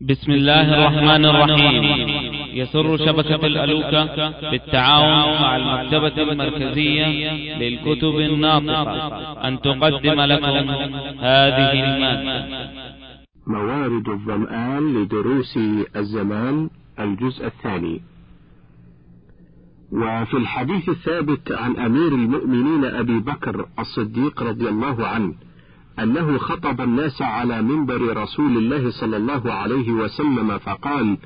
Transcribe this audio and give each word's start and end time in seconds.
بسم 0.00 0.32
الله 0.32 0.74
الرحمن 0.74 1.24
الرحيم. 1.24 1.84
يسر 2.54 2.96
شبكة 2.96 3.46
الألوكة 3.46 4.50
بالتعاون 4.50 5.42
مع 5.42 5.56
المكتبة 5.56 6.22
المركزية 6.22 7.32
للكتب 7.58 8.18
الناطقة. 8.18 9.48
أن 9.48 9.60
تقدم 9.60 10.20
لكم 10.20 10.70
هذه 11.18 11.72
المادة. 11.72 12.68
موارد 13.46 14.08
الظمآن 14.08 15.02
لدروس 15.02 15.58
الزمان 15.96 16.70
الجزء 17.00 17.46
الثاني. 17.46 18.00
وفي 19.92 20.36
الحديث 20.36 20.88
الثابت 20.88 21.52
عن 21.52 21.76
أمير 21.76 22.08
المؤمنين 22.08 22.84
أبي 22.84 23.18
بكر 23.18 23.66
الصديق 23.78 24.42
رضي 24.42 24.68
الله 24.68 25.06
عنه 25.06 25.34
أنه 26.02 26.38
خطب 26.38 26.80
الناس 26.80 27.22
على 27.22 27.62
منبر 27.62 28.16
رسول 28.16 28.56
الله 28.56 28.90
صلى 28.90 29.16
الله 29.16 29.52
عليه 29.52 29.92
وسلم 29.92 30.58
فقال: 30.58 31.16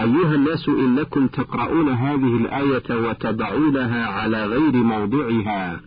أيها 0.00 0.34
الناس 0.34 0.68
إنكم 0.68 1.26
تقرؤون 1.26 1.88
هذه 1.88 2.36
الآية 2.36 3.08
وتضعونها 3.08 4.06
على 4.06 4.46
غير 4.46 4.72
موضعها. 4.72 5.80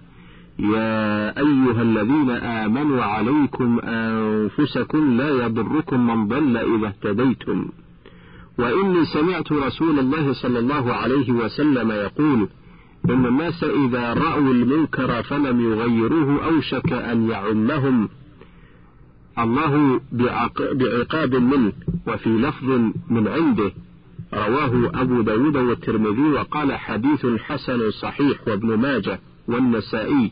يا 0.59 1.37
أيها 1.39 1.81
الذين 1.81 2.29
آمنوا 2.29 3.03
عليكم 3.03 3.79
أنفسكم 3.83 5.17
لا 5.17 5.29
يضركم 5.29 6.07
من 6.07 6.27
ضل 6.27 6.57
إذا 6.57 6.87
اهتديتم. 6.87 7.69
وإني 8.59 9.05
سمعت 9.05 9.51
رسول 9.51 9.99
الله 9.99 10.33
صلى 10.33 10.59
الله 10.59 10.93
عليه 10.93 11.31
وسلم 11.31 11.91
يقول: 11.91 12.49
إن 13.09 13.25
الناس 13.25 13.63
إذا 13.63 14.13
رأوا 14.13 14.51
المنكر 14.51 15.23
فلم 15.23 15.59
يغيروه 15.61 16.45
أوشك 16.45 16.93
أن 16.93 17.29
يعمهم 17.29 18.09
الله 19.39 20.01
بعقاب 20.73 21.35
منه 21.35 21.73
وفي 22.07 22.29
لفظ 22.29 22.69
من 23.09 23.27
عنده 23.27 23.71
رواه 24.33 24.91
أبو 25.01 25.21
داود 25.21 25.57
والترمذي 25.57 26.21
وقال 26.21 26.73
حديث 26.73 27.25
حسن 27.25 27.91
صحيح 27.91 28.47
وابن 28.47 28.73
ماجه 28.73 29.19
والنسائي 29.47 30.31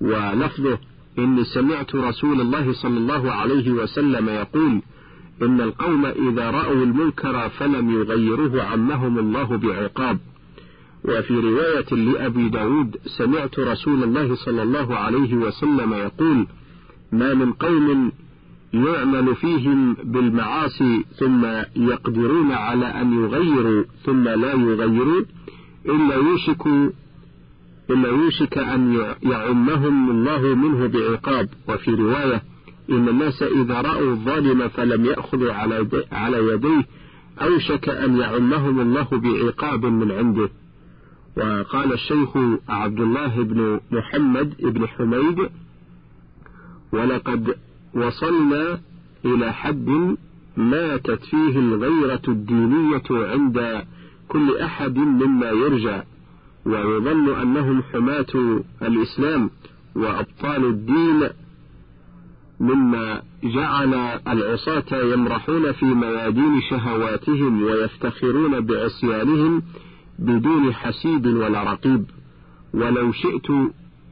ولفظه 0.00 0.78
إني 1.18 1.44
سمعت 1.44 1.94
رسول 1.94 2.40
الله 2.40 2.72
صلى 2.72 2.98
الله 2.98 3.32
عليه 3.32 3.70
وسلم 3.70 4.28
يقول 4.28 4.82
إن 5.42 5.60
القوم 5.60 6.06
إذا 6.06 6.50
رأوا 6.50 6.84
المنكر 6.84 7.48
فلم 7.48 7.90
يغيروه 7.90 8.62
عمهم 8.62 9.18
الله 9.18 9.56
بعقاب. 9.56 10.18
وفي 11.08 11.34
رواية 11.34 11.94
لأبي 11.94 12.48
داود 12.48 12.96
سمعت 13.18 13.58
رسول 13.58 14.02
الله 14.02 14.34
صلى 14.34 14.62
الله 14.62 14.96
عليه 14.96 15.34
وسلم 15.34 15.92
يقول 15.92 16.46
ما 17.12 17.34
من 17.34 17.52
قوم 17.52 18.12
يعمل 18.74 19.34
فيهم 19.34 19.94
بالمعاصي 19.94 21.04
ثم 21.18 21.44
يقدرون 21.76 22.52
على 22.52 22.86
أن 22.86 23.24
يغيروا 23.24 23.84
ثم 24.04 24.24
لا 24.24 24.52
يغيروا 24.52 25.22
إلا 25.86 26.14
يوشك 26.14 26.66
إلا 27.90 28.08
يوشك 28.08 28.58
أن 28.58 29.14
يعمهم 29.22 30.10
الله 30.10 30.54
منه 30.54 30.86
بعقاب. 30.86 31.48
وفي 31.68 31.90
رواية 31.90 32.42
إن 32.90 33.08
الناس 33.08 33.42
إذا 33.42 33.80
رأوا 33.80 34.10
الظالم 34.10 34.68
فلم 34.68 35.04
يأخذوا 35.04 35.52
على 36.12 36.38
يديه 36.52 36.86
أوشك 37.42 37.88
أن 37.88 38.16
يعمهم 38.16 38.80
الله 38.80 39.08
بعقاب 39.12 39.86
من 39.86 40.12
عنده. 40.12 40.50
وقال 41.36 41.92
الشيخ 41.92 42.36
عبد 42.68 43.00
الله 43.00 43.42
بن 43.42 43.80
محمد 43.90 44.54
بن 44.60 44.88
حميد 44.88 45.48
ولقد 46.92 47.54
وصلنا 47.94 48.80
إلى 49.24 49.52
حد 49.52 50.16
ماتت 50.56 51.24
فيه 51.24 51.58
الغيرة 51.58 52.22
الدينية 52.28 53.02
عند 53.10 53.84
كل 54.28 54.56
أحد 54.56 54.96
مما 54.96 55.50
يرجى 55.50 56.02
ويظن 56.66 57.40
أنهم 57.40 57.82
حماة 57.82 58.60
الإسلام 58.82 59.50
وأبطال 59.94 60.64
الدين 60.64 61.28
مما 62.60 63.22
جعل 63.44 63.94
العصاة 64.28 65.02
يمرحون 65.12 65.72
في 65.72 65.84
ميادين 65.84 66.60
شهواتهم 66.70 67.62
ويفتخرون 67.62 68.60
بعصيانهم 68.60 69.62
بدون 70.18 70.74
حسيب 70.74 71.26
ولا 71.26 71.62
رقيب 71.72 72.04
ولو 72.74 73.12
شئت 73.12 73.50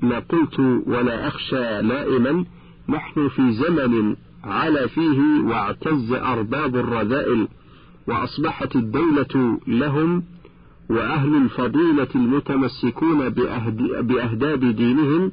لقلت 0.02 0.58
ولا 0.86 1.28
أخشى 1.28 1.82
لائما 1.82 2.44
نحن 2.88 3.28
في 3.28 3.52
زمن 3.52 4.16
على 4.44 4.88
فيه 4.88 5.20
واعتز 5.44 6.12
أرباب 6.12 6.76
الرذائل 6.76 7.48
وأصبحت 8.08 8.76
الدولة 8.76 9.58
لهم 9.66 10.22
وأهل 10.90 11.36
الفضيلة 11.36 12.08
المتمسكون 12.14 13.28
بأهداب 14.00 14.64
دينهم 14.64 15.32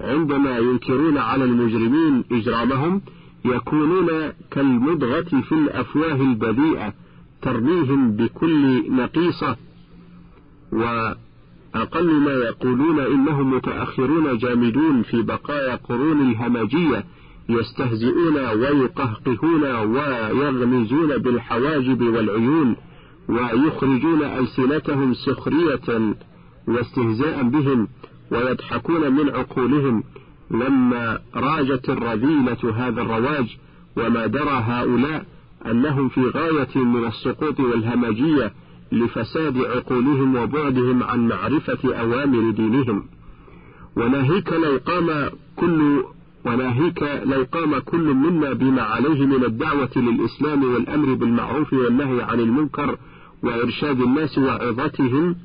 عندما 0.00 0.58
ينكرون 0.58 1.18
على 1.18 1.44
المجرمين 1.44 2.24
إجرامهم 2.32 3.02
يكونون 3.44 4.32
كالمضغة 4.50 5.40
في 5.48 5.52
الأفواه 5.52 6.14
البذيئة 6.14 6.94
ترميهم 7.42 8.12
بكل 8.12 8.84
نقيصة. 8.92 9.56
وأقل 10.72 12.12
ما 12.12 12.32
يقولون 12.32 13.00
إنهم 13.00 13.54
متأخرون 13.54 14.38
جامدون 14.38 15.02
في 15.02 15.22
بقايا 15.22 15.76
قرون 15.76 16.30
الهمجية 16.30 17.04
يستهزئون 17.48 18.36
ويقهقهون 18.36 19.62
ويغمزون 19.64 21.18
بالحواجب 21.18 22.02
والعيون 22.02 22.76
ويخرجون 23.28 24.22
ألسنتهم 24.22 25.14
سخرية 25.14 26.14
واستهزاء 26.68 27.42
بهم 27.42 27.88
ويضحكون 28.30 29.12
من 29.12 29.30
عقولهم. 29.30 30.04
لما 30.50 31.18
راجت 31.34 31.90
الرذيلة 31.90 32.74
هذا 32.76 33.02
الرواج 33.02 33.56
وما 33.96 34.26
درى 34.26 34.62
هؤلاء 34.66 35.26
أنهم 35.66 36.08
في 36.08 36.20
غاية 36.20 36.84
من 36.84 37.06
السقوط 37.06 37.60
والهمجية 37.60 38.52
لفساد 38.92 39.56
عقولهم 39.58 40.36
وبعدهم 40.36 41.02
عن 41.02 41.28
معرفة 41.28 41.94
أوامر 41.94 42.50
دينهم. 42.50 43.04
وناهيك 43.96 44.52
لو 44.52 44.80
قام 44.86 45.30
كل 45.56 46.04
وناهيك 46.44 47.02
لو 47.24 47.46
قام 47.52 47.78
كل 47.78 48.14
منا 48.14 48.52
بما 48.52 48.82
عليه 48.82 49.26
من 49.26 49.44
الدعوة 49.44 49.90
للإسلام 49.96 50.64
والأمر 50.64 51.14
بالمعروف 51.14 51.72
والنهي 51.72 52.22
عن 52.22 52.40
المنكر 52.40 52.98
وإرشاد 53.42 54.00
الناس 54.00 54.38
وعظتهم 54.38 55.36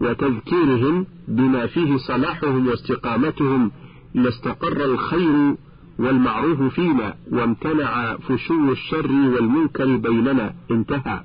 وتذكيرهم 0.00 1.06
بما 1.28 1.66
فيه 1.66 1.96
صلاحهم 1.96 2.68
واستقامتهم 2.68 3.70
لاستقر 4.14 4.84
الخير 4.84 5.54
والمعروف 5.98 6.62
فينا 6.62 7.14
وامتنع 7.32 8.16
فشو 8.16 8.72
الشر 8.72 9.12
والمنكر 9.12 9.96
بيننا. 9.96 10.54
انتهى. 10.70 11.20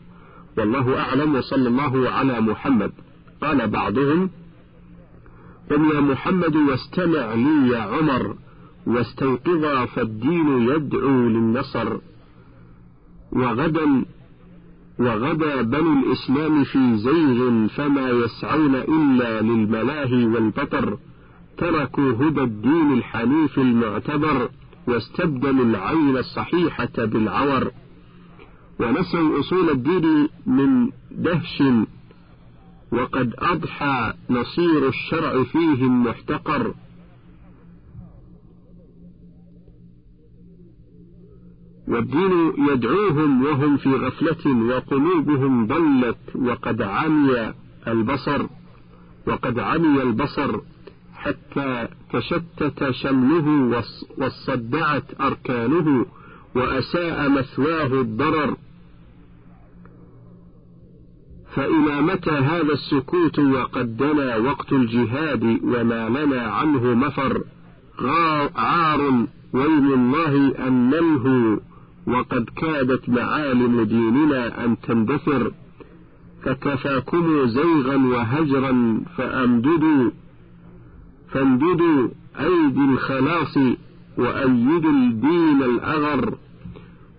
والله 0.57 0.99
أعلم 0.99 1.35
وصلى 1.35 1.69
الله 1.69 2.09
على 2.09 2.41
محمد. 2.41 2.91
قال 3.41 3.67
بعضهم 3.67 4.29
قم 5.71 5.91
يا 5.91 5.99
محمد 6.01 6.55
واستمع 6.55 7.33
لي 7.33 7.69
يا 7.69 7.79
عمر 7.79 8.35
واستوقظا 8.87 9.85
فالدين 9.85 10.47
يدعو 10.69 11.27
للنصر. 11.27 11.97
وغدا 13.31 14.05
وغدا 14.99 15.61
بنو 15.61 15.93
الإسلام 15.99 16.63
في 16.63 16.97
زيغ 16.97 17.67
فما 17.67 18.09
يسعون 18.09 18.75
إلا 18.75 19.41
للملاهي 19.41 20.25
والبطر. 20.25 20.97
تركوا 21.57 22.11
هدى 22.11 22.41
الدين 22.41 22.93
الحنيف 22.93 23.59
المعتبر 23.59 24.49
واستبدلوا 24.87 25.65
العين 25.65 26.17
الصحيحة 26.17 26.95
بالعور. 26.97 27.71
ونسوا 28.79 29.39
أصول 29.39 29.69
الدين 29.69 30.29
من 30.45 30.89
دهش 31.11 31.63
وقد 32.91 33.33
أضحى 33.37 34.13
نصير 34.29 34.87
الشرع 34.87 35.43
فيهم 35.43 36.03
محتقر 36.03 36.73
والدين 41.87 42.53
يدعوهم 42.69 43.43
وهم 43.43 43.77
في 43.77 43.89
غفلة 43.89 44.75
وقلوبهم 44.75 45.67
ضلت 45.67 46.35
وقد 46.35 46.81
عمي 46.81 47.53
البصر 47.87 48.45
وقد 49.27 49.59
عمي 49.59 50.01
البصر 50.01 50.59
حتى 51.13 51.87
تشتت 52.13 52.91
شمله 52.91 53.81
وصدعت 54.17 55.21
أركانه. 55.21 56.05
وأساء 56.55 57.29
مثواه 57.29 58.01
الضرر. 58.01 58.55
فإلى 61.55 62.01
متى 62.01 62.31
هذا 62.31 62.73
السكوت 62.73 63.39
وقد 63.39 63.97
دنا 63.97 64.37
وقت 64.37 64.73
الجهاد 64.73 65.43
وما 65.43 66.09
لنا 66.09 66.41
عنه 66.41 66.93
مفر؟ 66.93 67.43
عار 68.55 69.27
ويم 69.53 69.93
الله 69.93 70.67
أن 70.67 70.89
نلهو 70.89 71.59
وقد 72.07 72.49
كادت 72.55 73.09
معالم 73.09 73.81
ديننا 73.81 74.65
أن 74.65 74.79
تندثر. 74.79 75.51
فكفاكم 76.43 77.45
زيغا 77.45 77.95
وهجرا 77.95 79.01
فأمددوا 79.17 80.09
فامددوا 81.31 82.09
أيدي 82.39 82.85
الخلاص. 82.93 83.57
وأيدوا 84.17 84.91
الدين 84.91 85.63
الأغر 85.63 86.37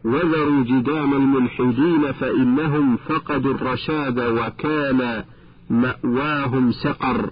وذروا 0.04 0.64
جدام 0.64 1.12
الملحدين 1.12 2.12
فإنهم 2.12 2.96
فقدوا 2.96 3.54
الرشاد 3.54 4.18
وكان 4.20 5.24
مأواهم 5.70 6.72
سقر 6.72 7.30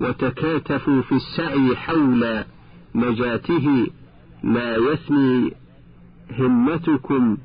وتكاتفوا 0.00 1.02
في 1.02 1.12
السعي 1.12 1.76
حول 1.76 2.44
نجاته. 2.94 3.86
لا 4.44 4.76
يثني 4.76 5.52
همتكم 6.38 7.36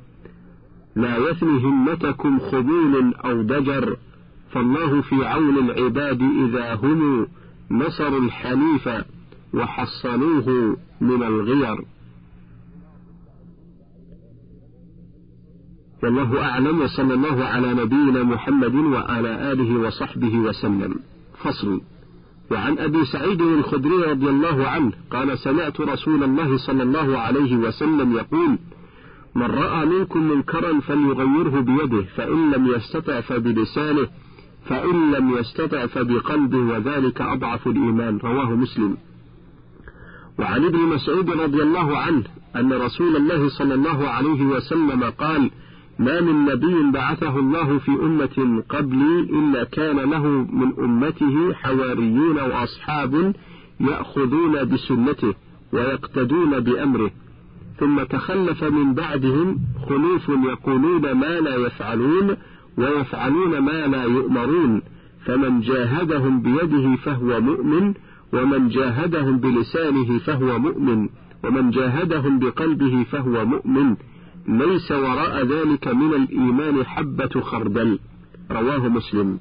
لا 0.96 1.16
يثني 1.16 1.64
همتكم 1.64 2.38
خذول 2.38 3.14
أو 3.14 3.42
ضجر 3.42 3.96
فالله 4.52 5.00
في 5.00 5.24
عون 5.24 5.58
العباد 5.58 6.22
إذا 6.22 6.74
هم 6.74 7.26
نصروا 7.70 8.20
الحنيف 8.20 8.88
وحصنوه 9.54 10.76
من 11.00 11.22
الغير. 11.22 11.84
والله 16.02 16.42
أعلم 16.42 16.80
وصلى 16.80 17.14
الله 17.14 17.44
على 17.44 17.74
نبينا 17.74 18.22
محمد 18.22 18.74
وعلى 18.74 19.52
آله 19.52 19.80
وصحبه 19.80 20.38
وسلم. 20.38 20.94
فصل. 21.44 21.80
وعن 22.50 22.78
أبي 22.78 23.04
سعيد 23.04 23.42
الخدري 23.42 23.96
رضي 23.96 24.28
الله 24.28 24.66
عنه 24.66 24.92
قال 25.10 25.38
سمعت 25.38 25.80
رسول 25.80 26.24
الله 26.24 26.56
صلى 26.56 26.82
الله 26.82 27.18
عليه 27.18 27.56
وسلم 27.56 28.12
يقول 28.12 28.58
من 29.34 29.46
رأى 29.46 29.86
منكم 29.86 30.28
منكرا 30.28 30.80
فليغيره 30.80 31.60
بيده 31.60 32.02
فإن 32.02 32.50
لم 32.50 32.66
يستطع 32.66 33.20
فبلسانه 33.20 34.08
فإن 34.64 35.12
لم 35.12 35.36
يستطع 35.38 35.86
فبقلبه 35.86 36.58
وذلك 36.58 37.20
أضعف 37.20 37.66
الإيمان. 37.66 38.18
رواه 38.18 38.50
مسلم. 38.50 38.96
وعن 40.38 40.64
ابن 40.64 40.78
مسعود 40.78 41.30
رضي 41.30 41.62
الله 41.62 41.98
عنه 41.98 42.22
أن 42.56 42.72
رسول 42.72 43.16
الله 43.16 43.48
صلى 43.48 43.74
الله 43.74 44.08
عليه 44.08 44.42
وسلم 44.42 45.04
قال 45.04 45.50
ما 45.98 46.20
من 46.20 46.44
نبي 46.44 46.90
بعثه 46.92 47.38
الله 47.38 47.78
في 47.78 47.90
أمة 47.90 48.62
قبلي 48.68 49.20
إلا 49.20 49.64
كان 49.64 49.96
له 49.96 50.26
من 50.52 50.72
أمته 50.78 51.54
حواريون 51.54 52.38
وأصحاب 52.40 53.34
يأخذون 53.80 54.64
بسنته 54.64 55.34
ويقتدون 55.72 56.60
بأمره 56.60 57.10
ثم 57.78 58.02
تخلف 58.02 58.64
من 58.64 58.94
بعدهم 58.94 59.58
خلوف 59.88 60.28
يقولون 60.28 61.12
ما 61.12 61.40
لا 61.40 61.56
يفعلون 61.56 62.36
ويفعلون 62.78 63.58
ما 63.58 63.86
لا 63.86 64.02
يؤمرون 64.02 64.82
فمن 65.24 65.60
جاهدهم 65.60 66.42
بيده 66.42 66.96
فهو 66.96 67.40
مؤمن 67.40 67.94
ومن 68.32 68.68
جاهدهم 68.68 69.38
بلسانه 69.38 70.18
فهو 70.18 70.58
مؤمن 70.58 71.08
ومن 71.44 71.70
جاهدهم 71.70 72.38
بقلبه 72.38 73.04
فهو 73.04 73.44
مؤمن. 73.44 73.96
ليس 74.48 74.92
وراء 74.92 75.46
ذلك 75.46 75.88
من 75.88 76.14
الإيمان 76.14 76.84
حبة 76.84 77.40
خردل. 77.40 77.98
رواه 78.50 78.88
مسلم. 78.88 79.38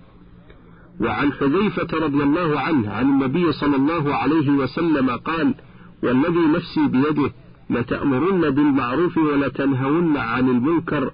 وعن 1.01 1.33
حذيفة 1.33 1.87
رضي 2.05 2.23
الله 2.23 2.59
عنه 2.59 2.91
عن 2.91 3.09
النبي 3.09 3.51
صلى 3.51 3.75
الله 3.75 4.15
عليه 4.15 4.49
وسلم 4.49 5.09
قال 5.09 5.53
والذي 6.03 6.45
نفسي 6.55 6.87
بيده 6.87 7.31
لتأمرن 7.69 8.49
بالمعروف 8.49 9.17
ولتنهون 9.17 10.17
عن 10.17 10.49
المنكر 10.49 11.11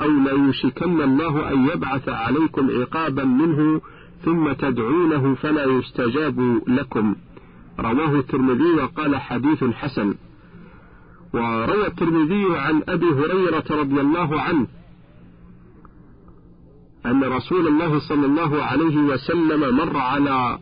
أو 0.00 0.10
ليوشكن 0.10 1.02
الله 1.02 1.52
أن 1.52 1.68
يبعث 1.68 2.08
عليكم 2.08 2.70
عقابا 2.70 3.24
منه 3.24 3.80
ثم 4.24 4.52
تدعونه 4.52 5.34
فلا 5.34 5.64
يستجاب 5.64 6.62
لكم. 6.68 7.16
رواه 7.80 8.18
الترمذي 8.18 8.72
وقال 8.72 9.16
حديث 9.16 9.64
حسن. 9.64 10.14
وروى 11.34 11.86
الترمذي 11.86 12.46
عن 12.56 12.82
أبي 12.88 13.06
هريرة 13.06 13.64
رضي 13.70 14.00
الله 14.00 14.40
عنه 14.40 14.66
أن 17.06 17.24
رسول 17.24 17.68
الله 17.68 17.98
صلى 17.98 18.26
الله 18.26 18.62
عليه 18.62 18.96
وسلم 18.96 19.76
مر 19.76 19.96
على 19.96 20.58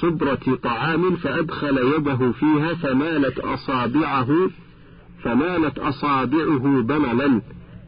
صبرة 0.00 0.58
طعام 0.62 1.16
فأدخل 1.16 1.78
يده 1.78 2.32
فيها 2.32 2.74
فمالت 2.74 3.38
أصابعه 3.38 4.28
فمالت 5.22 5.78
أصابعه 5.78 6.82
بملا. 6.82 7.40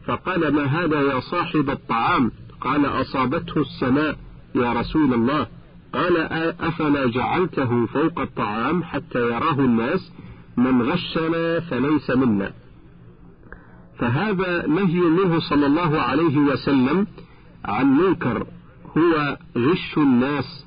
فقال 0.05 0.55
ما 0.55 0.65
هذا 0.65 1.01
يا 1.01 1.19
صاحب 1.19 1.69
الطعام؟ 1.69 2.31
قال 2.61 2.85
أصابته 2.85 3.61
السماء. 3.61 4.17
يا 4.55 4.73
رسول 4.73 5.13
الله. 5.13 5.47
قال 5.93 6.17
أفلا 6.61 7.09
جعلته 7.09 7.85
فوق 7.85 8.19
الطعام 8.19 8.83
حتى 8.83 9.19
يراه 9.19 9.59
الناس 9.59 10.11
من 10.57 10.81
غشنا 10.81 11.59
فليس 11.59 12.09
منا. 12.09 12.51
فهذا 13.99 14.67
نهي 14.67 14.99
منه 14.99 15.39
صلى 15.39 15.65
الله 15.65 16.01
عليه 16.01 16.37
وسلم 16.37 17.07
عن 17.65 17.97
منكر. 17.97 18.47
هو 18.97 19.37
غش 19.57 19.97
الناس 19.97 20.65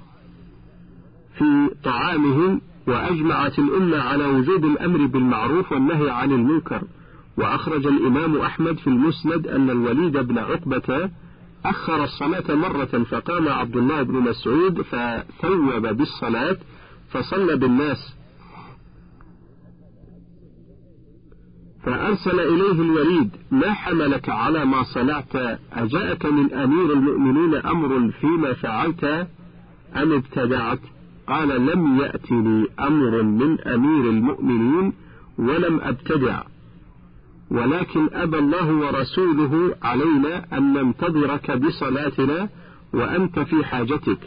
في 1.39 1.71
طعامهم 1.85 2.61
وأجمعت 2.87 3.59
الأمة 3.59 3.99
على 3.99 4.27
وجوب 4.27 4.65
الأمر 4.65 5.07
بالمعروف 5.07 5.73
والنهي 5.73 6.11
عن 6.11 6.33
المنكر. 6.33 6.83
وأخرج 7.39 7.87
الإمام 7.87 8.39
أحمد 8.39 8.79
في 8.79 8.87
المسند 8.87 9.47
أن 9.47 9.71
الوليد 9.71 10.17
بن 10.17 10.39
عقبة 10.39 11.11
أخر 11.71 12.05
الصلاة 12.05 12.55
مرة 12.55 13.05
فقام 13.11 13.49
عبد 13.49 13.77
الله 13.77 14.03
بن 14.03 14.15
مسعود 14.15 14.83
فثوب 14.83 15.87
بالصلاة 15.87 16.57
فصلى 17.11 17.57
بالناس. 17.57 18.15
فأرسل 21.85 22.41
إليه 22.41 22.73
الوليد 22.73 23.31
ما 23.51 23.73
حملك 23.73 24.29
على 24.29 24.65
ما 24.65 24.83
صنعت 24.83 25.37
أجاءك 25.73 26.27
من 26.27 26.53
أمير 26.53 26.93
المؤمنين 26.93 27.55
أمر 27.55 28.11
فيما 28.21 28.53
فعلت 28.53 29.05
أم 29.97 30.13
ابتدعت؟ 30.13 30.81
قال 31.29 31.67
لم 31.67 32.01
يأتني 32.01 32.67
أمر 32.81 33.23
من 33.23 33.61
أمير 33.61 34.11
المؤمنين 34.11 34.93
ولم 35.39 35.81
أبتدع. 35.81 36.43
ولكن 37.51 38.09
أبى 38.13 38.39
الله 38.39 38.73
ورسوله 38.73 39.77
علينا 39.83 40.59
أن 40.59 40.73
ننتظرك 40.73 41.51
بصلاتنا 41.51 42.49
وأنت 42.93 43.39
في 43.39 43.65
حاجتك. 43.65 44.19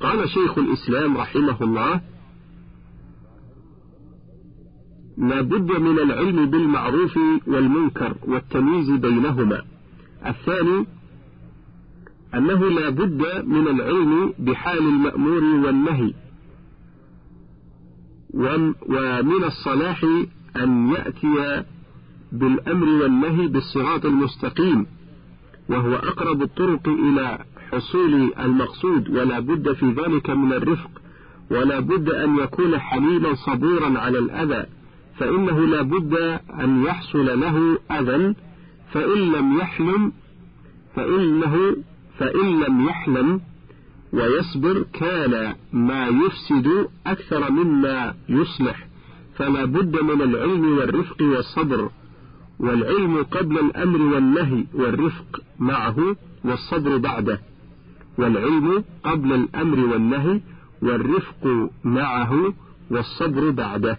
قال 0.00 0.30
شيخ 0.30 0.58
الإسلام 0.58 1.16
رحمه 1.16 1.62
الله 1.62 2.00
لا 5.18 5.40
بد 5.40 5.70
من 5.80 5.98
العلم 5.98 6.50
بالمعروف 6.50 7.18
والمنكر 7.46 8.16
والتمييز 8.26 8.90
بينهما. 8.90 9.62
الثاني 10.26 10.86
أنه 12.34 12.68
لا 12.68 12.88
بد 12.88 13.44
من 13.46 13.68
العلم 13.68 14.34
بحال 14.38 14.78
المأمور 14.78 15.44
والنهي 15.66 16.12
ومن 18.34 19.44
الصلاح 19.44 20.04
أن 20.56 20.88
يأتي 20.88 21.64
بالأمر 22.32 22.88
والنهي 22.88 23.46
بالصراط 23.48 24.06
المستقيم 24.06 24.86
وهو 25.68 25.94
أقرب 25.94 26.42
الطرق 26.42 26.88
إلى 26.88 27.38
حصول 27.72 28.32
المقصود 28.40 29.08
ولا 29.08 29.40
بد 29.40 29.72
في 29.72 29.86
ذلك 29.86 30.30
من 30.30 30.52
الرفق 30.52 30.90
ولا 31.50 31.80
بد 31.80 32.10
أن 32.10 32.38
يكون 32.38 32.78
حليما 32.78 33.34
صبورا 33.34 33.98
على 33.98 34.18
الأذى 34.18 34.66
فإنه 35.18 35.66
لا 35.66 35.82
بد 35.82 36.14
أن 36.60 36.84
يحصل 36.84 37.40
له 37.40 37.78
أذى 37.90 38.34
فإن 38.92 39.32
لم 39.32 39.58
يحلم 39.58 40.12
فإنه 40.96 41.76
فإن 42.18 42.60
لم 42.60 42.88
يحلم 42.88 43.40
ويصبر 44.12 44.84
كان 44.92 45.54
ما 45.72 46.06
يفسد 46.08 46.88
أكثر 47.06 47.50
مما 47.50 48.14
يصلح 48.28 48.88
فلا 49.36 49.64
بد 49.64 50.02
من 50.02 50.22
العلم 50.22 50.78
والرفق 50.78 51.22
والصبر. 51.22 51.90
والعلم 52.58 53.22
قبل 53.22 53.58
الأمر 53.58 54.02
والنهي 54.02 54.64
والرفق 54.74 55.40
معه 55.58 56.16
والصبر 56.44 56.96
بعده. 56.96 57.40
والعلم 58.18 58.84
قبل 59.04 59.32
الأمر 59.32 59.78
والنهي 59.78 60.40
والرفق 60.82 61.70
معه 61.84 62.54
والصبر 62.90 63.50
بعده. 63.50 63.98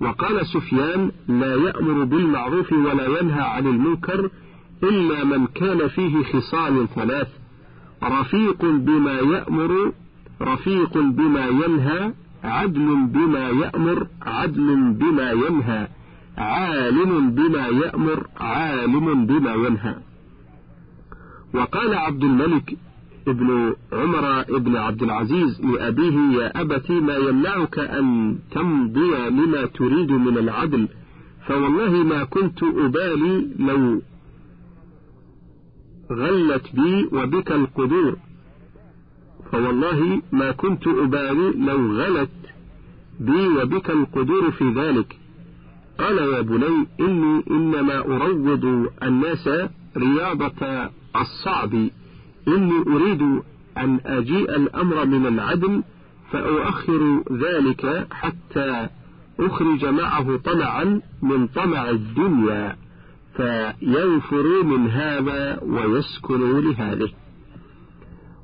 وقال 0.00 0.46
سفيان 0.46 1.10
لا 1.28 1.54
يأمر 1.54 2.04
بالمعروف 2.04 2.72
ولا 2.72 3.20
ينهى 3.20 3.42
عن 3.42 3.66
المنكر 3.66 4.30
إلا 4.82 5.24
من 5.24 5.46
كان 5.46 5.88
فيه 5.88 6.22
خصال 6.22 6.88
ثلاث 6.94 7.28
رفيق 8.04 8.64
بما 8.64 9.12
يأمر 9.12 9.92
رفيق 10.42 10.98
بما 10.98 11.46
ينهى 11.46 12.12
عدل 12.44 13.06
بما 13.06 13.48
يأمر 13.48 14.06
عدل 14.22 14.92
بما 14.92 15.30
ينهى. 15.30 15.88
عالم 16.38 17.30
بما 17.30 17.66
يأمر 17.68 18.26
عالم 18.36 19.26
بما 19.26 19.54
ينهى. 19.54 19.96
وقال 21.54 21.94
عبد 21.94 22.22
الملك 22.24 22.76
ابن 23.28 23.74
عمر 23.92 24.40
ابن 24.40 24.76
عبد 24.76 25.02
العزيز 25.02 25.60
لأبيه 25.60 26.16
يا 26.38 26.60
أبت 26.60 26.90
ما 26.90 27.16
يمنعك 27.16 27.78
أن 27.78 28.38
تمضي 28.50 29.28
لما 29.28 29.66
تريد 29.66 30.10
من 30.12 30.38
العدل 30.38 30.88
فوالله 31.46 31.90
ما 31.90 32.24
كنت 32.24 32.62
أبالي 32.62 33.48
لو 33.58 34.02
غلت 36.10 36.74
بي 36.74 37.08
وبك 37.12 37.52
القدور 37.52 38.16
فوالله 39.52 40.22
ما 40.32 40.52
كنت 40.52 40.86
أبالي 40.86 41.50
لو 41.50 41.92
غلت 42.00 42.30
بي 43.20 43.46
وبك 43.48 43.90
القدور 43.90 44.50
في 44.50 44.70
ذلك. 44.70 45.16
قال 46.02 46.18
يا 46.18 46.40
بني 46.40 46.86
إني 47.00 47.44
إنما 47.50 47.98
أروض 47.98 48.64
الناس 49.02 49.48
رياضة 49.96 50.90
الصعب. 51.16 51.74
إني 52.48 52.84
أريد 52.86 53.22
أن 53.78 54.00
أجيء 54.06 54.56
الأمر 54.56 55.06
من 55.06 55.26
العدل 55.26 55.82
فأؤخر 56.32 57.22
ذلك 57.32 58.06
حتى 58.10 58.88
أخرج 59.40 59.84
معه 59.84 60.36
طمعا 60.36 61.00
من 61.22 61.46
طمع 61.46 61.90
الدنيا 61.90 62.76
فينفر 63.36 64.62
من 64.62 64.90
هذا 64.90 65.60
ويسكن 65.62 66.60
لهذه. 66.60 67.08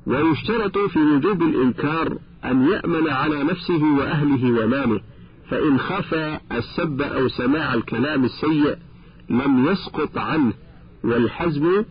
ويشترط 0.07 0.77
في 0.77 0.99
وجوب 0.99 1.41
الإنكار 1.41 2.17
أن 2.45 2.67
يأمن 2.67 3.09
على 3.09 3.43
نفسه 3.43 3.83
وأهله 3.83 4.63
وماله. 4.63 5.01
فإن 5.49 5.79
خاف 5.79 6.13
السب 6.51 7.01
أو 7.01 7.27
سماع 7.27 7.73
الكلام 7.73 8.23
السيء 8.23 8.75
لم 9.29 9.65
يسقط 9.65 10.17
عنه 10.17 10.53
والحزم 11.03 11.83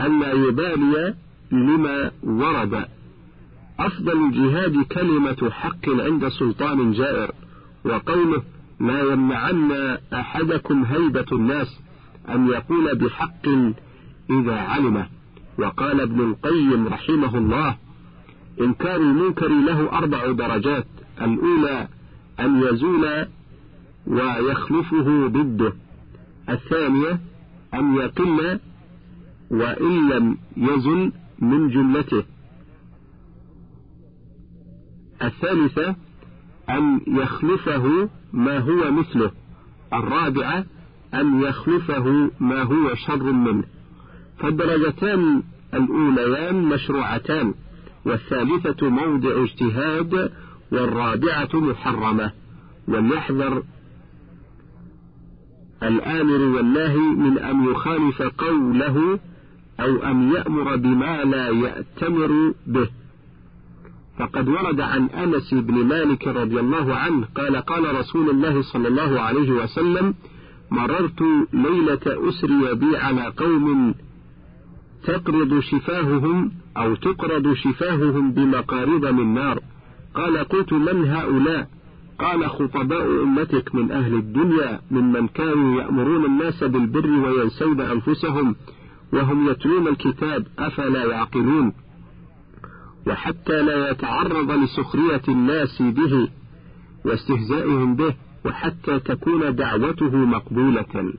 ألا 0.00 0.32
يبالي 0.32 1.14
لما 1.52 2.10
ورد. 2.22 2.84
أفضل 3.78 4.26
الجهاد 4.26 4.82
كلمة 4.92 5.50
حق 5.50 5.88
عند 5.88 6.28
سلطان 6.28 6.92
جائر 6.92 7.30
وقوله 7.84 8.42
لا 8.80 9.12
يمنعن 9.12 9.72
أحدكم 10.12 10.84
هيبة 10.84 11.26
الناس 11.32 11.80
أن 12.28 12.48
يقول 12.48 12.94
بحق 12.94 13.48
إذا 14.30 14.54
علمه. 14.54 15.06
وقال 15.58 16.00
ابن 16.00 16.20
القيم 16.20 16.88
رحمه 16.88 17.38
الله 17.38 17.76
إنكار 18.60 18.96
المنكر 18.96 19.48
له 19.48 19.92
أربع 19.92 20.32
درجات 20.32 20.86
الأولى 21.22 21.88
أن 22.40 22.62
يزول 22.62 23.26
ويخلفه 24.06 25.26
ضده. 25.26 25.72
الثانية 26.48 27.20
أن 27.74 27.94
يقل 27.96 28.60
وإن 29.50 30.08
لم 30.08 30.38
يزل 30.56 31.12
من 31.38 31.68
جملته. 31.68 32.22
الثالثة 35.22 35.96
أن 36.70 37.00
يخلفه 37.06 38.08
ما 38.32 38.58
هو 38.58 38.90
مثله. 38.90 39.30
الرابعة 39.92 40.64
أن 41.14 41.42
يخلفه 41.42 42.30
ما 42.40 42.62
هو 42.62 42.94
شر 42.94 43.32
منه. 43.32 43.64
فالدرجتان 44.38 45.42
الأوليان 45.74 46.62
مشروعتان. 46.62 47.54
والثالثة 48.04 48.88
موضع 48.88 49.44
اجتهاد 49.44 50.32
والرابعة 50.72 51.48
محرمة. 51.54 52.32
وليحذر 52.88 53.62
الآمر 55.82 56.56
والناهي 56.56 56.98
من 56.98 57.38
أن 57.38 57.64
يخالف 57.70 58.22
قوله 58.22 59.18
أو 59.80 59.96
أن 59.96 60.32
يأمر 60.32 60.76
بما 60.76 61.24
لا 61.24 61.48
يأتمر 61.48 62.54
به. 62.66 62.88
فقد 64.18 64.48
ورد 64.48 64.80
عن 64.80 65.06
أنس 65.06 65.54
بن 65.54 65.74
مالك 65.74 66.28
رضي 66.28 66.60
الله 66.60 66.94
عنه 66.94 67.26
قال 67.34 67.56
قال 67.56 68.00
رسول 68.00 68.30
الله 68.30 68.62
صلى 68.62 68.88
الله 68.88 69.20
عليه 69.20 69.50
وسلم 69.50 70.14
مررت 70.70 71.22
ليلة 71.52 72.28
أسري 72.28 72.74
بي 72.74 72.96
على 72.96 73.32
قوم 73.36 73.94
تقرض 75.04 75.60
شفاههم 75.60 76.52
أو 76.76 76.94
تقرض 76.94 77.54
شفاههم 77.54 78.32
بمقارض 78.32 79.06
من 79.06 79.34
نار. 79.34 79.60
قال 80.16 80.38
قلت 80.38 80.72
من 80.72 81.08
هؤلاء؟ 81.08 81.68
قال 82.18 82.50
خطباء 82.50 83.22
أمتك 83.22 83.74
من 83.74 83.92
أهل 83.92 84.14
الدنيا 84.14 84.80
ممن 84.90 85.28
كانوا 85.28 85.80
يأمرون 85.82 86.24
الناس 86.24 86.64
بالبر 86.64 87.10
وينسون 87.10 87.80
أنفسهم 87.80 88.56
وهم 89.12 89.48
يتلون 89.50 89.88
الكتاب 89.88 90.46
أفلا 90.58 91.04
يعقلون؟ 91.04 91.72
وحتى 93.06 93.62
لا 93.62 93.90
يتعرض 93.90 94.50
لسخرية 94.50 95.22
الناس 95.28 95.82
به 95.82 96.28
واستهزائهم 97.04 97.96
به 97.96 98.14
وحتى 98.44 98.98
تكون 98.98 99.56
دعوته 99.56 100.16
مقبولة. 100.16 101.12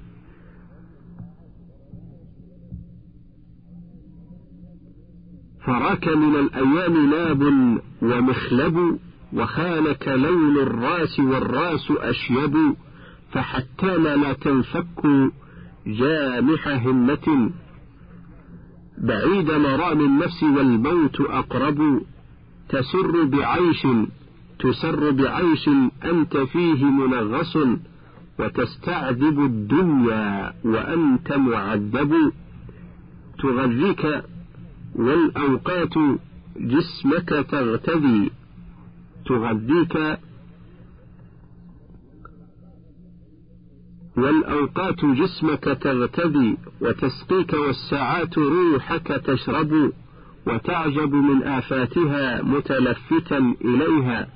فراك 5.68 6.08
من 6.08 6.36
الأيام 6.36 7.10
ناب 7.10 7.42
ومخلب 8.02 9.00
وخانك 9.34 10.08
لون 10.08 10.58
الرأس 10.58 11.20
والرأس 11.20 11.92
أشيب 11.92 12.76
فحتى 13.32 13.98
لا 13.98 14.34
تنفك 14.34 15.32
جامح 15.88 16.68
همة. 16.68 17.52
بعيد 18.98 19.52
مرام 19.52 20.00
النفس 20.00 20.44
والموت 20.44 21.22
أقرب. 21.22 22.02
تسر 22.70 23.24
بعيش 23.24 23.88
تسر 24.60 25.12
بعيش 25.12 25.70
أنت 26.06 26.38
فيه 26.38 26.86
منغص 26.86 27.58
وتستعذب 28.40 29.40
الدنيا 29.40 30.54
وأنت 30.66 31.34
معذب. 31.34 32.32
تغذيك 33.40 34.24
والأوقات 34.98 35.94
جسمك 36.58 37.30
تغتذي 37.30 38.32
تغذيك. 39.26 40.20
والأوقات 44.18 45.06
جسمك 45.06 45.64
تغتدي 45.64 46.58
وتسقيك 46.82 47.54
والساعات 47.54 48.38
روحك 48.38 49.08
تشرب 49.08 49.92
وتعجب 50.48 51.14
من 51.14 51.44
آفاتها 51.44 52.42
متلفتا 52.42 53.56
إليها. 53.66 54.28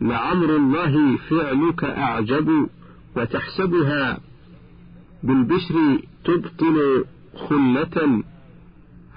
لعمر 0.00 0.56
الله 0.56 1.16
فعلك 1.16 1.84
أعجب 1.84 2.68
وتحسبها 3.16 4.20
بالبشر 5.22 5.98
تبطل 6.24 7.04
خلة. 7.48 8.22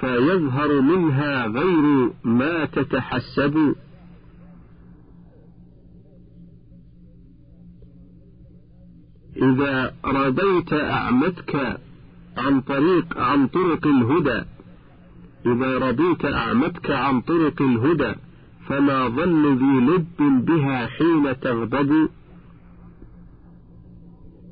فيظهر 0.03 0.81
منها 0.81 1.47
غير 1.47 2.11
ما 2.23 2.65
تتحسب. 2.65 3.75
إذا 9.37 9.93
رضيت 10.05 10.73
أعمتك 10.73 11.79
عن 12.37 12.61
طريق 12.61 13.17
عن 13.17 13.47
طرق 13.47 13.87
الهدى 13.87 14.43
إذا 15.45 15.77
رضيت 15.77 16.25
أعمتك 16.25 16.91
عن 16.91 17.21
طرق 17.21 17.61
الهدى 17.61 18.13
فما 18.67 19.07
ظن 19.07 19.57
ذي 19.57 19.85
لب 19.85 20.45
بها 20.45 20.87
حين 20.87 21.39
تغضب. 21.39 22.09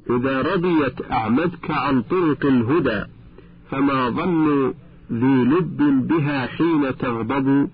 إذا 0.09 0.41
رضيت 0.41 1.11
أعمدك 1.11 1.71
عن 1.71 2.01
طرق 2.01 2.45
الهدى 2.45 3.03
فما 3.69 4.09
ظن 4.09 4.73
ذي 5.11 5.43
لب 5.43 6.07
بها 6.07 6.47
حين 6.47 6.97
تغضب 6.97 7.69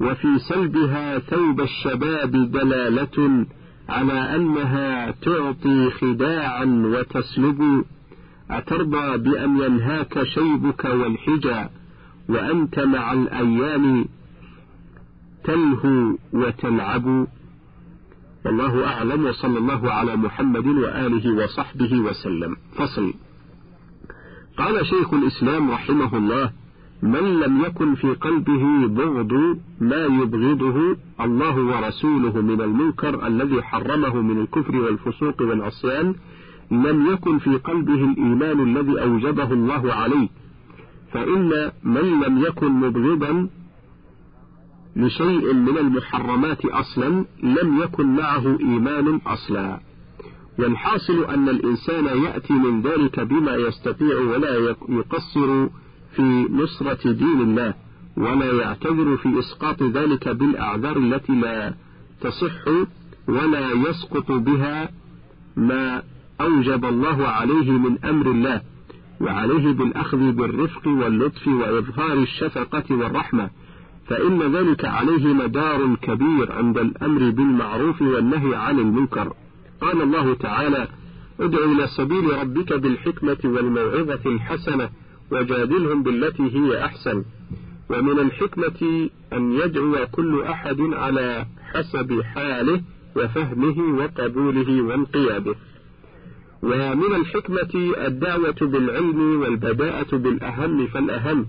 وفي 0.00 0.38
سلبها 0.38 1.18
ثوب 1.18 1.60
الشباب 1.60 2.30
دلالة 2.30 3.46
على 3.88 4.36
أنها 4.36 5.10
تعطي 5.10 5.90
خداعا 5.90 6.64
وتسلب. 6.64 7.84
أترضى 8.50 9.18
بأن 9.18 9.58
ينهاك 9.58 10.22
شيبك 10.22 10.84
والحجى 10.84 11.64
وأنت 12.28 12.80
مع 12.80 13.12
الأيام 13.12 14.04
تلهو 15.44 16.16
وتلعب. 16.32 17.26
والله 18.44 18.86
أعلم 18.86 19.26
وصلى 19.26 19.58
الله 19.58 19.92
على 19.92 20.16
محمد 20.16 20.66
وآله 20.66 21.44
وصحبه 21.44 21.98
وسلم. 21.98 22.56
فصل. 22.76 23.14
قال 24.58 24.86
شيخ 24.86 25.14
الإسلام 25.14 25.70
رحمه 25.70 26.16
الله 26.16 26.52
من 27.02 27.40
لم 27.40 27.64
يكن 27.64 27.94
في 27.94 28.14
قلبه 28.14 28.86
بغض 28.86 29.58
ما 29.80 30.04
يبغضه 30.04 30.96
الله 31.20 31.56
ورسوله 31.64 32.40
من 32.40 32.60
المنكر 32.60 33.26
الذي 33.26 33.62
حرمه 33.62 34.20
من 34.20 34.40
الكفر 34.40 34.76
والفسوق 34.76 35.42
والعصيان 35.42 36.14
لم 36.70 37.06
يكن 37.12 37.38
في 37.38 37.56
قلبه 37.56 38.04
الإيمان 38.04 38.76
الذي 38.76 39.02
أوجبه 39.02 39.52
الله 39.52 39.92
عليه. 39.92 40.28
فإن 41.12 41.70
من 41.84 42.20
لم 42.20 42.38
يكن 42.38 42.72
مبغضا 42.72 43.48
لشيء 44.96 45.54
من 45.54 45.78
المحرمات 45.78 46.64
أصلا 46.64 47.24
لم 47.42 47.82
يكن 47.82 48.06
معه 48.16 48.58
إيمان 48.60 49.20
أصلا. 49.26 49.80
والحاصل 50.58 51.24
أن 51.24 51.48
الإنسان 51.48 52.04
يأتي 52.04 52.52
من 52.52 52.82
ذلك 52.82 53.20
بما 53.20 53.54
يستطيع 53.54 54.20
ولا 54.20 54.76
يقصر 54.88 55.68
في 56.16 56.46
نصرة 56.50 57.12
دين 57.12 57.40
الله 57.40 57.74
ولا 58.16 58.52
يعتذر 58.52 59.16
في 59.16 59.38
إسقاط 59.38 59.82
ذلك 59.82 60.28
بالأعذار 60.28 60.96
التي 60.96 61.32
لا 61.32 61.74
تصح 62.20 62.68
ولا 63.28 63.70
يسقط 63.70 64.32
بها 64.32 64.88
ما 65.56 66.02
أوجب 66.40 66.84
الله 66.84 67.28
عليه 67.28 67.70
من 67.70 68.04
أمر 68.04 68.30
الله 68.30 68.60
وعليه 69.20 69.72
بالأخذ 69.72 70.32
بالرفق 70.32 70.88
واللطف 70.88 71.48
وإظهار 71.48 72.12
الشفقة 72.12 72.84
والرحمة. 72.90 73.50
فإن 74.06 74.56
ذلك 74.56 74.84
عليه 74.84 75.26
مدار 75.26 75.94
كبير 75.94 76.52
عند 76.52 76.78
الأمر 76.78 77.30
بالمعروف 77.30 78.02
والنهي 78.02 78.54
عن 78.54 78.78
المنكر. 78.78 79.32
قال 79.80 80.02
الله 80.02 80.34
تعالى 80.34 80.88
ادع 81.40 81.58
إلى 81.58 81.86
سبيل 81.86 82.38
ربك 82.38 82.72
بالحكمة 82.72 83.38
والموعظة 83.44 84.20
الحسنة 84.26 84.90
وجادلهم 85.30 86.02
بالتي 86.02 86.42
هي 86.42 86.84
أحسن. 86.84 87.24
ومن 87.90 88.18
الحكمة 88.20 89.08
أن 89.32 89.52
يدعو 89.52 90.06
كل 90.12 90.42
أحد 90.42 90.80
على 90.80 91.46
حسب 91.72 92.20
حاله 92.22 92.82
وفهمه 93.16 93.98
وقبوله 93.98 94.82
وانقياده. 94.82 95.54
ومن 96.62 97.14
الحكمة 97.14 97.94
الدعوة 98.06 98.56
بالعلم 98.60 99.40
والبداءة 99.40 100.16
بالأهم 100.16 100.86
فالأهم 100.86 101.46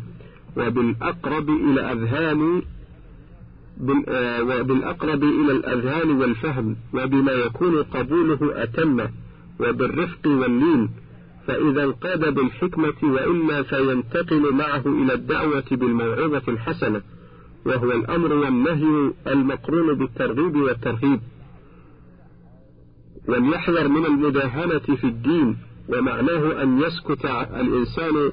وبالأقرب 0.58 1.50
إلى 1.50 1.82
أذهان 1.92 2.62
وبالأقرب 4.42 5.24
إلى 5.24 5.52
الأذهان 5.52 6.12
والفهم 6.12 6.76
وبما 6.94 7.32
يكون 7.32 7.84
قبوله 7.84 8.40
أتم 8.64 9.08
وبالرفق 9.60 10.28
واللين 10.28 10.90
فإذا 11.48 11.84
انقاد 11.84 12.34
بالحكمة 12.34 12.94
وإلا 13.04 13.64
فينتقل 13.64 14.54
معه 14.54 14.84
إلى 14.86 15.14
الدعوة 15.14 15.64
بالموعظة 15.72 16.42
الحسنة 16.48 17.02
وهو 17.66 17.92
الأمر 17.92 18.34
والنهي 18.34 19.14
المقرون 19.28 19.94
بالترغيب 19.94 20.56
والترهيب. 20.56 21.20
وليحذر 23.28 23.88
من 23.88 24.06
المداهنة 24.06 24.80
في 24.80 25.04
الدين 25.04 25.58
ومعناه 25.90 26.64
أن 26.64 26.82
يسكت 26.82 27.26
الإنسان 27.62 28.32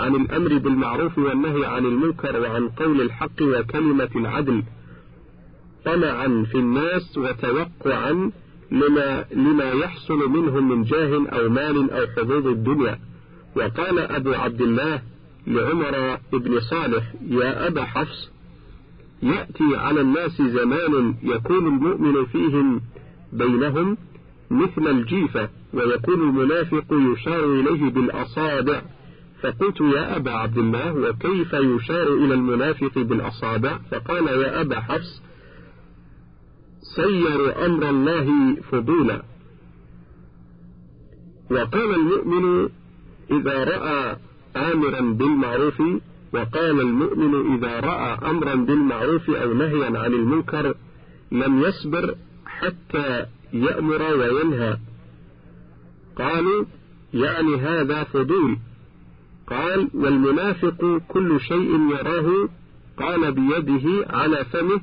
عن 0.00 0.14
الأمر 0.14 0.58
بالمعروف 0.58 1.18
والنهي 1.18 1.64
عن 1.64 1.86
المنكر 1.86 2.40
وعن 2.40 2.68
قول 2.68 3.00
الحق 3.00 3.42
وكلمة 3.42 4.10
العدل. 4.16 4.62
طمعا 5.84 6.46
في 6.50 6.58
الناس 6.58 7.18
وتوقعا 7.18 8.30
لما, 8.72 9.24
لما 9.32 9.70
يحصل 9.70 10.28
منهم 10.28 10.68
من 10.68 10.84
جاه 10.84 11.26
أو 11.28 11.48
مال 11.48 11.90
أو 11.90 12.06
حظوظ 12.16 12.46
الدنيا. 12.46 12.98
وقال 13.56 13.98
أبو 13.98 14.32
عبد 14.32 14.60
الله 14.60 15.02
لعمر 15.46 16.18
بن 16.32 16.60
صالح 16.60 17.14
يا 17.28 17.66
أبا 17.66 17.84
حفص 17.84 18.30
يأتي 19.22 19.76
على 19.76 20.00
الناس 20.00 20.42
زمان 20.42 21.14
يكون 21.22 21.66
المؤمن 21.66 22.24
فيهم 22.24 22.80
بينهم 23.32 23.96
مثل 24.50 24.86
الجيفة 24.88 25.48
ويكون 25.74 26.28
المنافق 26.28 26.84
يشار 26.90 27.44
إليه 27.44 27.90
بالأصابع. 27.90 28.82
فقلت 29.42 29.80
يا 29.80 30.16
أبا 30.16 30.30
عبد 30.30 30.58
الله 30.58 30.92
وكيف 30.94 31.52
يشار 31.52 32.12
إلى 32.12 32.34
المنافق 32.34 32.98
بالأصابع؟ 32.98 33.78
فقال 33.90 34.26
يا 34.26 34.60
أبا 34.60 34.80
حفص 34.80 35.22
سيروا 36.96 37.66
أمر 37.66 37.90
الله 37.90 38.56
فضولا. 38.70 39.22
وقال 41.50 41.94
المؤمن 41.94 42.68
إذا 43.30 43.64
رأى 43.64 44.16
آمرا 44.56 45.00
بالمعروف 45.00 45.82
وقال 46.32 46.80
المؤمن 46.80 47.54
إذا 47.54 47.80
رأى 47.80 48.30
أمرا 48.30 48.54
بالمعروف 48.54 49.30
أو 49.30 49.54
نهيا 49.54 49.98
عن 49.98 50.12
المنكر 50.12 50.74
لم 51.32 51.60
يصبر 51.60 52.14
حتى 52.46 53.26
يأمر 53.52 54.02
وينهى. 54.02 54.76
قالوا 56.16 56.64
يعني 57.14 57.56
هذا 57.56 58.04
فضول. 58.04 58.56
قال 59.46 59.88
والمنافق 59.94 61.00
كل 61.08 61.40
شيء 61.40 61.90
يراه 61.90 62.48
قال 62.96 63.32
بيده 63.32 64.06
على 64.10 64.44
فمه 64.44 64.80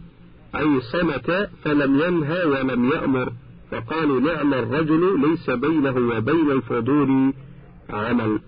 أي 0.55 0.81
صمت 0.81 1.49
فلم 1.63 1.99
ينهى 1.99 2.43
ولم 2.45 2.89
يأمر. 2.89 3.33
فقالوا 3.71 4.19
نعم 4.19 4.53
الرجل 4.53 5.21
ليس 5.21 5.49
بينه 5.49 6.15
وبين 6.17 6.51
الفضول 6.51 7.33
عمل. 7.89 8.39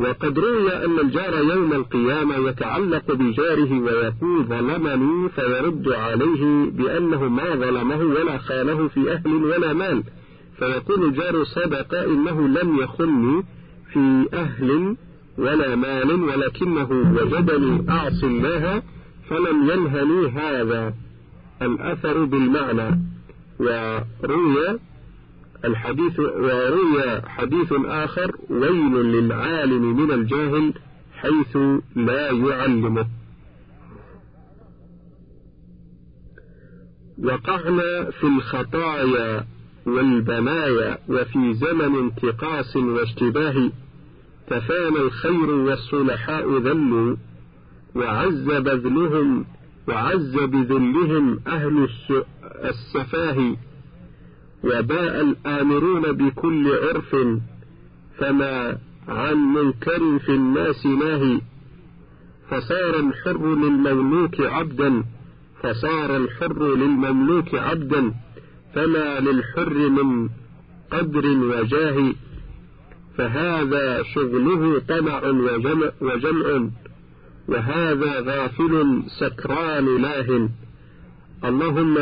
وقد 0.00 0.38
روي 0.38 0.84
أن 0.84 0.98
الجار 0.98 1.34
يوم 1.56 1.72
القيامة 1.72 2.48
يتعلق 2.48 3.12
بجاره 3.12 3.80
ويقول 3.80 4.44
ظلمني 4.44 5.28
فيرد 5.28 5.88
عليه 5.88 6.70
بأنه 6.70 7.28
ما 7.28 7.54
ظلمه 7.54 7.98
ولا 7.98 8.38
خانه 8.38 8.88
في 8.88 9.12
أهل 9.12 9.44
ولا 9.44 9.72
مال. 9.72 10.02
فيقول 10.58 11.04
الجار 11.04 11.44
صدق 11.44 11.94
إنه 11.94 12.48
لم 12.48 12.76
يخني 12.80 13.42
في 13.92 14.26
أهل 14.34 14.96
ولا 15.38 15.76
مال 15.76 16.22
ولكنه 16.22 16.90
وجدني 16.90 17.90
أعصي 17.90 18.26
الله 18.26 18.82
فلم 19.28 19.70
ينهني 19.70 20.28
هذا 20.28 20.94
الأثر 21.62 22.24
بالمعنى 22.24 23.00
وروي 23.60 24.78
الحديث 25.64 26.18
وروي 26.18 27.22
حديث 27.22 27.72
آخر 27.72 28.36
ويل 28.50 28.92
للعالم 28.92 30.00
من 30.00 30.10
الجاهل 30.12 30.72
حيث 31.12 31.56
لا 31.96 32.30
يعلمه. 32.30 33.06
وقعنا 37.24 38.10
في 38.10 38.24
الخطايا 38.24 39.46
والبلايا 39.86 40.98
وفي 41.08 41.54
زمن 41.54 41.98
انتقاص 41.98 42.76
واشتباه 42.76 43.70
تفانى 44.46 45.00
الخير 45.00 45.50
والصلحاء 45.50 46.58
ذلوا 46.58 47.16
وعز 47.96 48.44
بذلهم 48.44 49.44
وعز 49.88 50.34
بذلهم 50.36 51.40
أهل 51.46 51.88
السفاه. 52.64 53.56
وباء 54.64 55.20
الآمرون 55.20 56.12
بكل 56.12 56.72
عرف 56.72 57.16
فما 58.18 58.78
عن 59.08 59.36
منكر 59.36 60.18
في 60.18 60.32
الناس 60.32 60.86
ناهي 60.86 61.40
فصار 62.50 62.98
الحر 62.98 63.54
للمملوك 63.54 64.40
عبدا 64.40 65.04
فصار 65.62 66.16
الحر 66.16 66.74
للمملوك 66.74 67.54
عبدا 67.54 68.14
فما 68.74 69.20
للحر 69.20 69.74
من 69.74 70.28
قدر 70.90 71.26
وجاه. 71.26 72.12
فهذا 73.16 74.02
شغله 74.14 74.78
طمع 74.88 75.18
وجمع, 75.28 75.90
وجمع. 76.00 76.68
وهذا 77.48 78.20
غافل 78.20 79.02
سكران 79.20 80.02
لاه 80.02 80.48
اللهم 81.44 81.96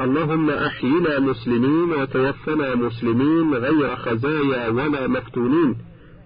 اللهم 0.00 0.50
أحينا 0.50 1.20
مسلمين 1.20 1.92
وتوفنا 1.92 2.74
مسلمين 2.74 3.54
غير 3.54 3.96
خزايا 3.96 4.68
ولا 4.68 5.06
مفتونين. 5.06 5.76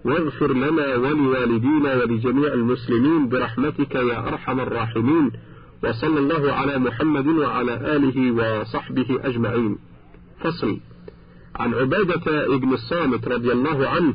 واغفر 0.05 0.53
لنا 0.53 0.95
ولوالدينا 0.95 1.95
ولجميع 1.95 2.53
المسلمين 2.53 3.29
برحمتك 3.29 3.95
يا 3.95 4.27
أرحم 4.27 4.59
الراحمين. 4.59 5.31
وصلى 5.83 6.19
الله 6.19 6.53
على 6.53 6.77
محمد 6.77 7.27
وعلى 7.27 7.73
آله 7.95 8.31
وصحبه 8.31 9.19
أجمعين. 9.23 9.77
فصل. 10.39 10.79
عن 11.55 11.73
عبادة 11.73 12.55
ابن 12.55 12.73
الصامت 12.73 13.27
رضي 13.27 13.51
الله 13.51 13.89
عنه 13.89 14.13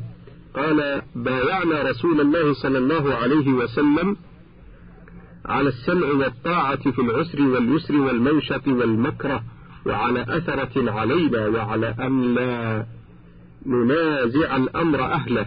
قال 0.55 1.01
بايعنا 1.15 1.81
رسول 1.89 2.21
الله 2.21 2.53
صلى 2.53 2.77
الله 2.77 3.15
عليه 3.15 3.47
وسلم 3.47 4.17
على 5.45 5.69
السمع 5.69 6.07
والطاعة 6.07 6.91
في 6.91 7.01
العسر 7.01 7.41
واليسر 7.41 7.95
والمنشة 7.95 8.61
والمكره 8.67 9.43
وعلى 9.85 10.21
أثرة 10.29 10.91
علينا 10.91 11.47
وعلى 11.47 11.95
أن 11.99 12.33
لا 12.33 12.85
ننازع 13.65 14.55
الأمر 14.55 15.03
أهله 15.03 15.45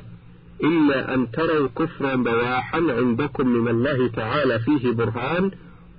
إلا 0.64 1.14
أن 1.14 1.30
تروا 1.30 1.68
كفرا 1.68 2.14
بواحا 2.14 2.78
عندكم 2.88 3.48
من 3.48 3.68
الله 3.68 4.08
تعالى 4.08 4.58
فيه 4.58 4.92
برهان 4.92 5.50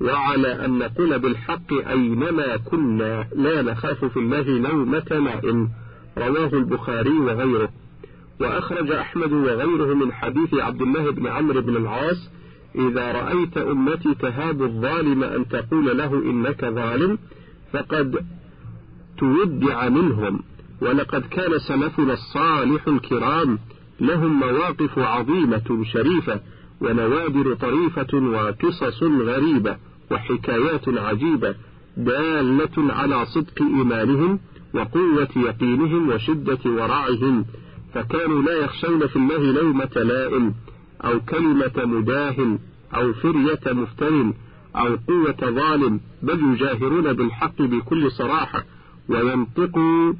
وعلى 0.01 0.65
أن 0.65 0.77
نقول 0.77 1.19
بالحق 1.19 1.73
أينما 1.73 2.57
كنا 2.57 3.27
لا 3.35 3.61
نخاف 3.61 4.05
في 4.05 4.17
الله 4.17 4.41
لومة 4.41 5.05
لائم 5.09 5.69
رواه 6.17 6.53
البخاري 6.53 7.19
وغيره. 7.19 7.69
وأخرج 8.39 8.91
أحمد 8.91 9.31
وغيره 9.33 9.93
من 9.93 10.13
حديث 10.13 10.53
عبد 10.53 10.81
الله 10.81 11.11
بن 11.11 11.27
عمرو 11.27 11.61
بن 11.61 11.75
العاص 11.75 12.29
إذا 12.75 13.11
رأيت 13.11 13.57
أمتي 13.57 14.13
تهاب 14.13 14.63
الظالم 14.63 15.23
أن 15.23 15.47
تقول 15.47 15.97
له 15.97 16.13
إنك 16.13 16.65
ظالم 16.65 17.17
فقد 17.73 18.25
تودع 19.17 19.89
منهم 19.89 20.39
ولقد 20.81 21.21
كان 21.21 21.59
سلفنا 21.67 22.13
الصالح 22.13 22.87
الكرام 22.87 23.59
لهم 23.99 24.39
مواقف 24.39 24.99
عظيمة 24.99 25.83
شريفة 25.83 26.39
ونوادر 26.81 27.53
طريفة 27.53 28.17
وقصص 28.17 29.03
غريبة 29.03 29.77
وحكايات 30.11 30.89
عجيبة 30.89 31.55
دالة 31.97 32.93
على 32.93 33.25
صدق 33.25 33.61
إيمانهم 33.61 34.39
وقوة 34.73 35.27
يقينهم 35.35 36.09
وشدة 36.09 36.59
ورعهم. 36.65 37.45
فكانوا 37.95 38.41
لا 38.41 38.53
يخشون 38.53 39.07
في 39.07 39.15
الله 39.15 39.51
لومة 39.51 39.91
لائم 39.95 40.53
أو 41.03 41.19
كلمة 41.19 41.85
مداهن 41.85 42.59
أو 42.95 43.13
فرية 43.13 43.73
مفتن 43.73 44.33
أو 44.75 44.97
قوة 45.07 45.51
ظالم 45.51 45.99
بل 46.23 46.53
يجاهرون 46.53 47.13
بالحق 47.13 47.61
بكل 47.61 48.11
صراحة 48.11 48.63
وينطقوا 49.09 50.13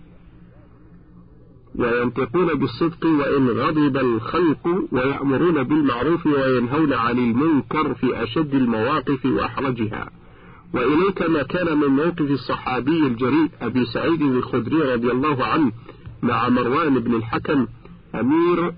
وينطقون 1.75 2.53
بالصدق 2.53 3.05
وإن 3.05 3.49
غضب 3.49 3.97
الخلق 3.97 4.87
ويأمرون 4.91 5.63
بالمعروف 5.63 6.25
وينهون 6.25 6.93
عن 6.93 7.17
المنكر 7.17 7.93
في 7.93 8.23
أشد 8.23 8.55
المواقف 8.55 9.25
وأحرجها. 9.25 10.09
وإليك 10.73 11.21
ما 11.21 11.43
كان 11.43 11.77
من 11.77 11.87
موقف 11.87 12.31
الصحابي 12.31 13.07
الجريء 13.07 13.49
أبي 13.61 13.85
سعيد 13.85 14.21
الخدري 14.21 14.93
رضي 14.93 15.11
الله 15.11 15.45
عنه 15.45 15.71
مع 16.23 16.49
مروان 16.49 16.99
بن 16.99 17.13
الحكم 17.13 17.67
أمير 18.15 18.73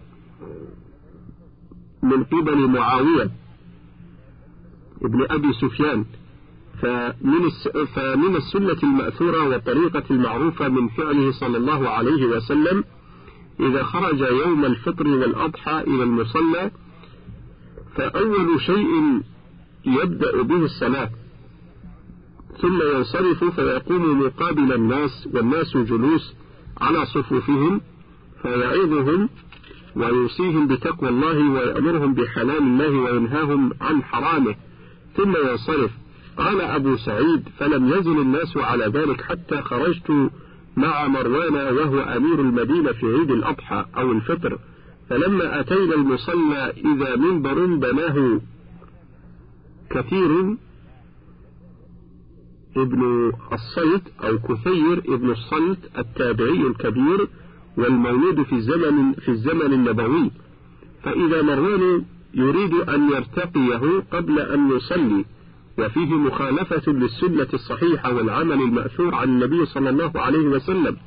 من 2.04 2.23
قبل 2.23 2.67
معاوية 2.67 3.32
ابن 5.02 5.26
أبي 5.30 5.54
سفيان. 5.54 6.06
فمن 6.82 7.50
فمن 7.95 8.36
السنة 8.36 8.78
المأثورة 8.84 9.47
والطريقة 9.50 10.04
المعروفة 10.12 10.67
من 10.67 10.88
فعله 10.88 11.32
صلى 11.32 11.58
الله 11.58 11.89
عليه 11.89 12.26
وسلم 12.26 12.84
إذا 13.60 13.84
خرج 13.84 14.19
يوم 14.19 14.65
الفطر 14.65 15.08
والأضحى 15.08 15.82
إلى 15.82 16.04
المصلى 16.04 16.71
فأول 17.95 18.62
شيء 18.62 19.21
يبدأ 19.86 20.41
به 20.41 20.65
الصلاة 20.65 21.10
ثم 22.62 22.82
ينصرف 22.95 23.43
فيقوم 23.43 24.19
مقابل 24.19 24.73
الناس 24.73 25.28
والناس 25.34 25.78
جلوس 25.78 26.34
على 26.82 27.06
صفوفهم 27.06 27.82
فيعظهم 28.42 29.30
ويوصيهم 29.96 30.68
بتقوى 30.68 31.10
الله 31.10 31.52
ويأمرهم 31.52 32.13
بحلال 32.13 32.58
الله 32.58 32.90
وينهاهم 32.90 33.72
عن 33.82 34.04
حرامه. 34.04 34.56
ثم 35.16 35.36
ينصرف. 35.50 35.92
قال 36.38 36.62
أبو 36.62 36.98
سعيد 36.98 37.50
فلم 37.60 37.88
يزل 37.90 38.22
الناس 38.22 38.58
على 38.58 38.86
ذلك 38.86 39.22
حتى 39.22 39.62
خرجت 39.62 40.32
مع 40.78 41.08
مروان 41.08 41.54
وهو 41.54 42.00
أمير 42.00 42.42
المدينة 42.42 42.92
في 42.92 43.06
عيد 43.06 43.32
الأضحى 43.32 43.86
أو 43.98 44.12
الفطر. 44.12 44.60
فلما 45.10 45.60
أتينا 45.60 45.96
المصلى 45.96 46.74
إذا 46.86 47.16
منبر 47.16 47.66
بناه 47.66 48.42
كثير 49.90 50.58
ابن 52.80 53.32
الصيت 53.54 54.02
أو 54.24 54.40
كثير 54.40 54.98
ابن 54.98 55.32
الصلت 55.32 55.80
التابعي 55.98 56.68
الكبير 56.68 57.28
والمولود 57.78 58.42
في 58.44 58.54
الزمن 58.56 59.13
في 59.13 59.30
الزمن 59.30 59.74
النبوي. 59.74 60.32
فإذا 61.04 61.42
مروان 61.42 62.06
يريد 62.34 62.74
أن 62.74 63.10
يرتقيه 63.10 64.04
قبل 64.12 64.40
أن 64.40 64.72
يصلي 64.72 65.26
وفيه 65.80 66.16
مخالفة 66.16 66.92
للسنة 66.92 67.48
الصحيحة 67.54 68.13
والعمل 68.13 68.62
المأثور 68.62 69.16
عن 69.16 69.30
النبي 69.30 69.66
صلى 69.66 69.90
الله 69.90 70.12
عليه 70.16 70.48
وسلم 70.48 70.98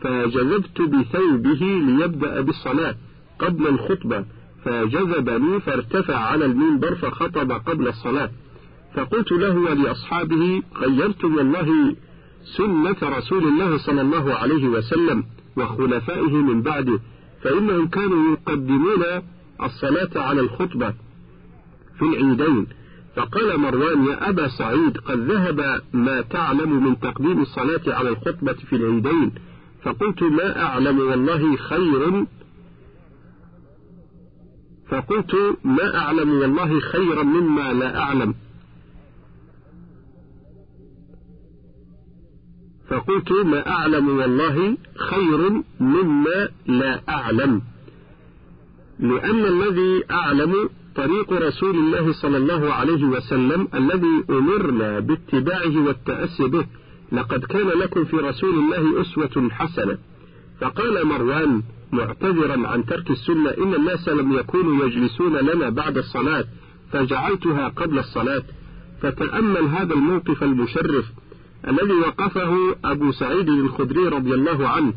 فجذبت 0.00 0.82
بثوبه 0.82 1.60
ليبدأ 1.86 2.40
بالصلاة 2.40 2.94
قبل 3.38 3.68
الخطبة 3.68 4.24
فجذبني 4.64 5.60
فارتفع 5.60 6.16
على 6.16 6.44
المنبر 6.44 6.94
فخطب 6.94 7.52
قبل 7.52 7.88
الصلاة. 7.88 8.30
فقلت 8.94 9.32
له 9.32 9.56
ولأصحابه 9.56 10.62
غيرتم 10.76 11.36
والله 11.36 11.96
سنة 12.56 12.96
رسول 13.02 13.44
الله 13.48 13.76
صلى 13.76 14.00
الله 14.00 14.34
عليه 14.34 14.68
وسلم 14.68 15.24
وخلفائه 15.56 16.34
من 16.34 16.62
بعده 16.62 16.98
فإنهم 17.42 17.88
كانوا 17.88 18.32
يقدمون 18.32 19.02
الصلاة 19.62 20.22
على 20.22 20.40
الخطبة 20.40 20.94
في 21.98 22.02
العيدين. 22.02 22.66
فقال 23.16 23.60
مروان 23.60 24.06
يا 24.06 24.28
أبا 24.28 24.48
سعيد 24.48 24.98
قد 24.98 25.18
ذهب 25.18 25.82
ما 25.92 26.20
تعلم 26.20 26.84
من 26.84 27.00
تقديم 27.00 27.42
الصلاة 27.42 27.80
على 27.86 28.08
الخطبة 28.08 28.52
في 28.52 28.76
العيدين. 28.76 29.32
فقلت 29.82 30.22
ما 30.22 30.62
أعلم 30.62 30.98
والله 30.98 31.56
خير. 31.56 32.26
فقلت 34.88 35.56
ما 35.64 35.96
أعلم 35.96 36.30
والله 36.30 36.80
خيرا 36.80 37.22
مما 37.22 37.72
لا 37.72 37.98
أعلم. 37.98 38.34
فقلت 42.90 43.32
ما 43.32 43.68
أعلم 43.68 44.08
والله 44.08 44.76
خير 44.96 45.62
مما 45.80 46.48
لا 46.66 47.00
أعلم. 47.08 47.62
لأن 49.00 49.44
الذي 49.44 50.04
أعلم 50.10 50.68
طريق 50.96 51.32
رسول 51.32 51.76
الله 51.76 52.12
صلى 52.12 52.36
الله 52.36 52.72
عليه 52.74 53.04
وسلم 53.04 53.68
الذي 53.74 54.24
أمرنا 54.30 55.00
باتباعه 55.00 55.86
والتأسي 55.86 56.48
به 56.48 56.66
لقد 57.12 57.44
كان 57.44 57.66
لكم 57.68 58.04
في 58.04 58.16
رسول 58.16 58.54
الله 58.58 59.00
أسوة 59.00 59.48
حسنة. 59.50 59.98
فقال 60.60 61.06
مروان 61.06 61.62
معتذرا 61.92 62.68
عن 62.68 62.86
ترك 62.86 63.10
السنة 63.10 63.50
إن 63.50 63.74
الناس 63.74 64.08
لم 64.08 64.32
يكونوا 64.32 64.86
يجلسون 64.86 65.36
لنا 65.36 65.68
بعد 65.68 65.98
الصلاة 65.98 66.44
فجعلتها 66.92 67.68
قبل 67.68 67.98
الصلاة. 67.98 68.42
فتأمل 69.02 69.64
هذا 69.64 69.94
الموقف 69.94 70.42
المشرف 70.42 71.04
الذي 71.68 71.94
وقفه 71.94 72.76
أبو 72.84 73.12
سعيد 73.12 73.48
الخدري 73.48 74.08
رضي 74.08 74.34
الله 74.34 74.68
عنه 74.68 74.94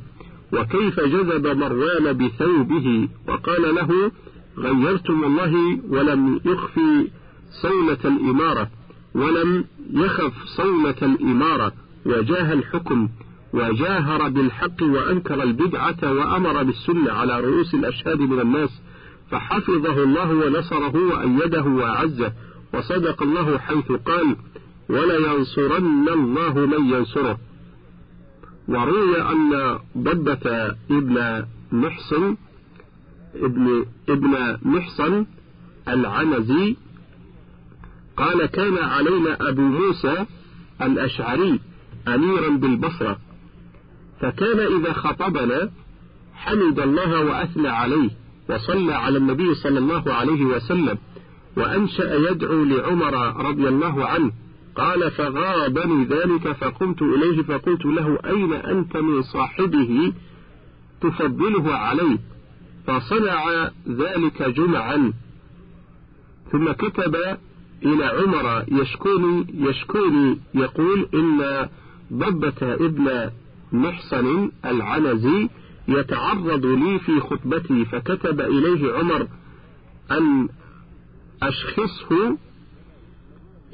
وكيف 0.53 0.99
جذب 0.99 1.47
مروان 1.47 2.13
بثوبه؟ 2.17 3.09
وقال 3.27 3.75
له 3.75 4.11
غيرتم 4.57 5.23
والله 5.23 5.79
ولم 5.89 6.39
يخفي 6.45 7.07
صولة 7.61 7.97
الإمارة 8.05 8.69
ولم 9.15 9.65
يخف 9.93 10.33
صولة 10.57 10.95
الإمارة 11.01 11.71
وجاه 12.05 12.53
الحكم 12.53 13.09
وجاهر 13.53 14.29
بالحق 14.29 14.83
وأنكر 14.83 15.43
البدعة 15.43 15.97
وأمر 16.03 16.63
بالسنة 16.63 17.11
على 17.11 17.39
رؤوس 17.39 17.73
الأشهاد 17.73 18.19
من 18.19 18.39
الناس 18.39 18.69
فحفظه 19.31 20.03
الله 20.03 20.29
ونصره 20.31 20.95
وأيده 20.95 21.63
وأعزه 21.63 22.33
وصدق 22.73 23.23
الله 23.23 23.57
حيث 23.57 23.91
قال 23.91 24.35
ولينصرن 24.89 26.09
الله 26.09 26.53
من 26.53 26.93
ينصره. 26.93 27.39
وروي 28.67 29.21
أن 29.21 29.79
ضبة 29.97 30.75
ابن 30.91 31.45
محسن 31.71 32.35
ابن 33.35 33.85
ابن 34.09 34.57
محصن 34.61 35.25
العنزي 35.87 36.75
قال 38.17 38.45
كان 38.45 38.77
علينا 38.77 39.49
أبو 39.49 39.61
موسى 39.61 40.25
الأشعري 40.81 41.59
أميرا 42.07 42.49
بالبصرة 42.49 43.19
فكان 44.21 44.59
إذا 44.59 44.93
خطبنا 44.93 45.71
حمد 46.33 46.79
الله 46.79 47.21
وأثنى 47.25 47.67
عليه 47.67 48.09
وصلى 48.49 48.93
على 48.93 49.17
النبي 49.17 49.55
صلى 49.55 49.79
الله 49.79 50.13
عليه 50.13 50.45
وسلم 50.45 50.97
وأنشأ 51.57 52.15
يدعو 52.31 52.63
لعمر 52.63 53.45
رضي 53.45 53.67
الله 53.67 54.05
عنه 54.05 54.31
قال 54.75 55.11
فغابني 55.11 56.05
ذلك 56.05 56.51
فقمت 56.51 57.01
إليه 57.01 57.43
فقلت 57.43 57.85
له 57.85 58.19
أين 58.25 58.53
أنت 58.53 58.97
من 58.97 59.21
صاحبه 59.21 60.13
تفضله 61.01 61.75
عليه؟ 61.75 62.17
فصنع 62.87 63.69
ذلك 63.87 64.43
جمعا. 64.43 65.13
ثم 66.51 66.71
كتب 66.71 67.15
إلى 67.85 68.05
عمر 68.05 68.65
يشكوني 68.67 69.45
يشكوني. 69.53 70.39
يقول 70.53 71.07
إن 71.13 71.69
ضبة 72.13 72.73
ابن 72.73 73.31
محصن 73.71 74.51
العنزي 74.65 75.49
يتعرض 75.87 76.65
لي 76.65 76.99
في 76.99 77.19
خطبتي. 77.19 77.85
فكتب 77.85 78.41
إليه 78.41 78.93
عمر 78.93 79.27
أن 80.11 80.49
أشخصه 81.43 82.37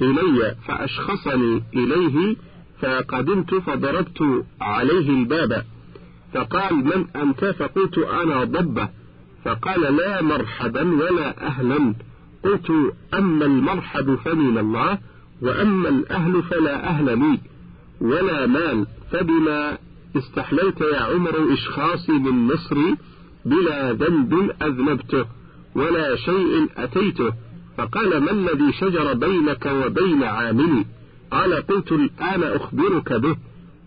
إلي 0.00 0.54
فأشخصني 0.66 1.62
إليه 1.74 2.36
فقدمت 2.80 3.54
فضربت 3.54 4.44
عليه 4.60 5.10
الباب. 5.10 5.64
فقال 6.34 6.74
من 6.74 7.06
أنت؟ 7.16 7.44
فقلت 7.44 7.98
أنا 7.98 8.44
ضبة. 8.44 8.88
فقال 9.44 9.96
لا 9.96 10.22
مرحبا 10.22 10.82
ولا 10.82 11.46
أهلا. 11.46 11.94
قلت 12.44 12.72
أما 13.14 13.44
المرحب 13.44 14.14
فمن 14.14 14.58
الله 14.58 14.98
وأما 15.42 15.88
الأهل 15.88 16.42
فلا 16.42 16.88
أهل 16.88 17.18
لي. 17.18 17.38
ولا 18.00 18.46
مال 18.46 18.86
فبما 19.12 19.78
استحليت 20.16 20.80
يا 20.80 21.00
عمر 21.00 21.52
إشخاصي 21.52 22.12
من 22.12 22.46
مصري 22.54 22.96
بلا 23.44 23.92
ذنب 23.92 24.50
أذنبته 24.62 25.26
ولا 25.74 26.16
شيء 26.16 26.68
أتيته. 26.76 27.32
فقال 27.80 28.20
ما 28.24 28.30
الذي 28.30 28.72
شجر 28.72 29.12
بينك 29.12 29.66
وبين 29.66 30.24
عاملي؟ 30.24 30.84
قال 31.30 31.66
قلت 31.66 31.92
الآن 31.92 32.42
أخبرك 32.42 33.12
به. 33.12 33.36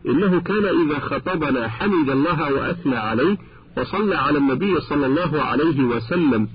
إنه 0.05 0.41
كان 0.41 0.65
إذا 0.65 0.99
خطبنا 0.99 1.67
حمد 1.67 2.09
الله 2.09 2.53
وأثنى 2.53 2.95
عليه 2.95 3.37
وصلى 3.77 4.15
على 4.15 4.37
النبي 4.37 4.79
صلى 4.79 5.05
الله 5.05 5.41
عليه 5.41 5.83
وسلم. 5.83 6.47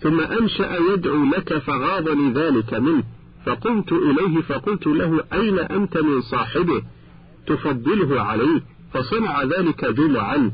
ثم 0.00 0.20
أنشأ 0.20 0.76
يدعو 0.92 1.24
لك 1.24 1.58
فغاضني 1.58 2.32
ذلك 2.32 2.74
منه. 2.74 3.04
فقمت 3.46 3.92
إليه 3.92 4.40
فقلت 4.40 4.86
له 4.86 5.24
أين 5.32 5.58
أنت 5.58 5.98
من 5.98 6.20
صاحبه؟ 6.20 6.82
تفضله 7.46 8.20
عليه. 8.20 8.62
فصنع 8.94 9.42
ذلك 9.42 9.84
جمعا. 9.84 10.50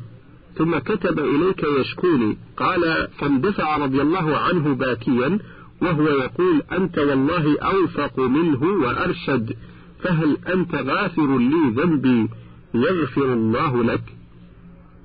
ثم 0.54 0.78
كتب 0.78 1.18
إليك 1.18 1.62
يشكوني. 1.62 2.38
قال 2.56 3.08
فاندفع 3.18 3.76
رضي 3.76 4.02
الله 4.02 4.36
عنه 4.36 4.74
باكيا 4.74 5.38
وهو 5.82 6.08
يقول 6.08 6.62
أنت 6.72 6.98
والله 6.98 7.60
أوفق 7.60 8.18
منه 8.18 8.62
وأرشد 8.62 9.56
فهل 10.02 10.36
أنت 10.54 10.74
غافر 10.74 11.38
لي 11.38 11.70
ذنبي؟ 11.76 12.28
يغفر 12.74 13.32
الله 13.32 13.82
لك. 13.82 14.02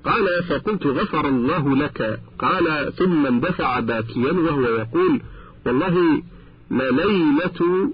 قال 0.05 0.43
فقلت 0.49 0.85
غفر 0.85 1.27
الله 1.27 1.75
لك. 1.75 2.19
قال 2.39 2.93
ثم 2.93 3.25
اندفع 3.25 3.79
باكيا 3.79 4.31
وهو 4.31 4.61
يقول 4.61 5.21
والله 5.65 6.23
لليلة 6.71 7.91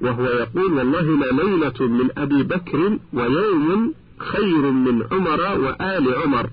وهو 0.00 0.24
يقول 0.24 0.72
والله 0.72 1.02
لليلة 1.02 1.88
من 1.88 2.08
أبي 2.18 2.42
بكر 2.42 2.98
ويوم 3.12 3.94
خير 4.18 4.70
من 4.70 5.02
عمر 5.12 5.60
وآل 5.60 6.14
عمر. 6.14 6.50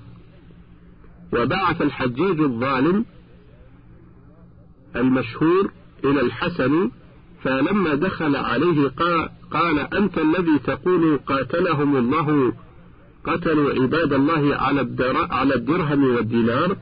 وبعث 1.36 1.82
الحجاج 1.82 2.40
الظالم 2.40 3.06
المشهور 4.96 5.72
إلى 6.06 6.22
الحسن 6.22 6.92
فلما 7.44 7.96
دخل 7.96 8.36
عليه 8.36 8.92
قال 9.52 9.80
أنت 9.80 10.18
الذي 10.18 10.60
تقول 10.64 11.18
قاتلهم 11.18 11.98
الله 11.98 12.54
قتلوا 13.26 13.74
عباد 13.74 14.14
الله 14.14 14.56
على 15.32 15.56
الدرهم 15.56 16.04
والدينار؟ 16.04 16.78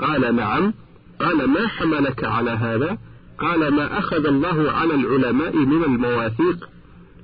قال 0.00 0.36
نعم. 0.36 0.74
قال 1.20 1.50
ما 1.50 1.68
حملك 1.68 2.24
على 2.24 2.50
هذا؟ 2.50 2.98
قال 3.38 3.74
ما 3.74 3.98
أخذ 3.98 4.26
الله 4.26 4.72
على 4.72 4.94
العلماء 4.94 5.56
من 5.56 5.84
المواثيق 5.84 6.68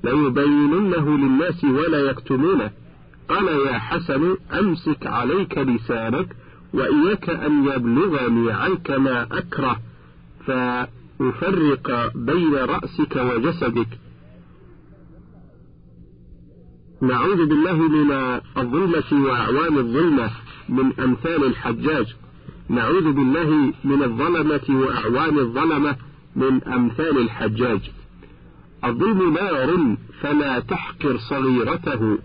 ليبيننه 0.05 1.19
للناس 1.19 1.65
ولا 1.65 1.99
يكتمونه. 2.11 2.71
قال 3.29 3.49
يا 3.49 3.79
حسن 3.79 4.37
أمسك 4.53 5.07
عليك 5.07 5.59
لسانك 5.59 6.37
وإياك 6.75 7.31
أن 7.31 7.65
يبلغني 7.65 8.53
عنك 8.53 8.91
ما 8.91 9.23
أكره 9.23 9.81
فأفرق 10.47 12.13
بين 12.15 12.55
رأسك 12.55 13.17
وجسدك. 13.17 13.89
نعوذ 17.03 17.47
بالله 17.47 17.77
من 17.77 18.11
الظلمة 18.59 19.25
وأعوان 19.25 19.79
الظلمة 19.79 20.31
من 20.69 20.93
أمثال 21.01 21.45
الحجاج. 21.45 22.07
نعوذ 22.69 23.13
بالله 23.13 23.73
من 23.85 24.03
الظلمة 24.03 24.67
وأعوان 24.69 25.39
الظلمة 25.39 25.97
من 26.37 26.65
أمثال 26.65 27.19
الحجاج. 27.19 27.91
الظلم 28.85 29.35
نار 29.35 29.97
فلا 30.21 30.61
تحقر 30.61 31.17
صغيرته. 31.19 32.19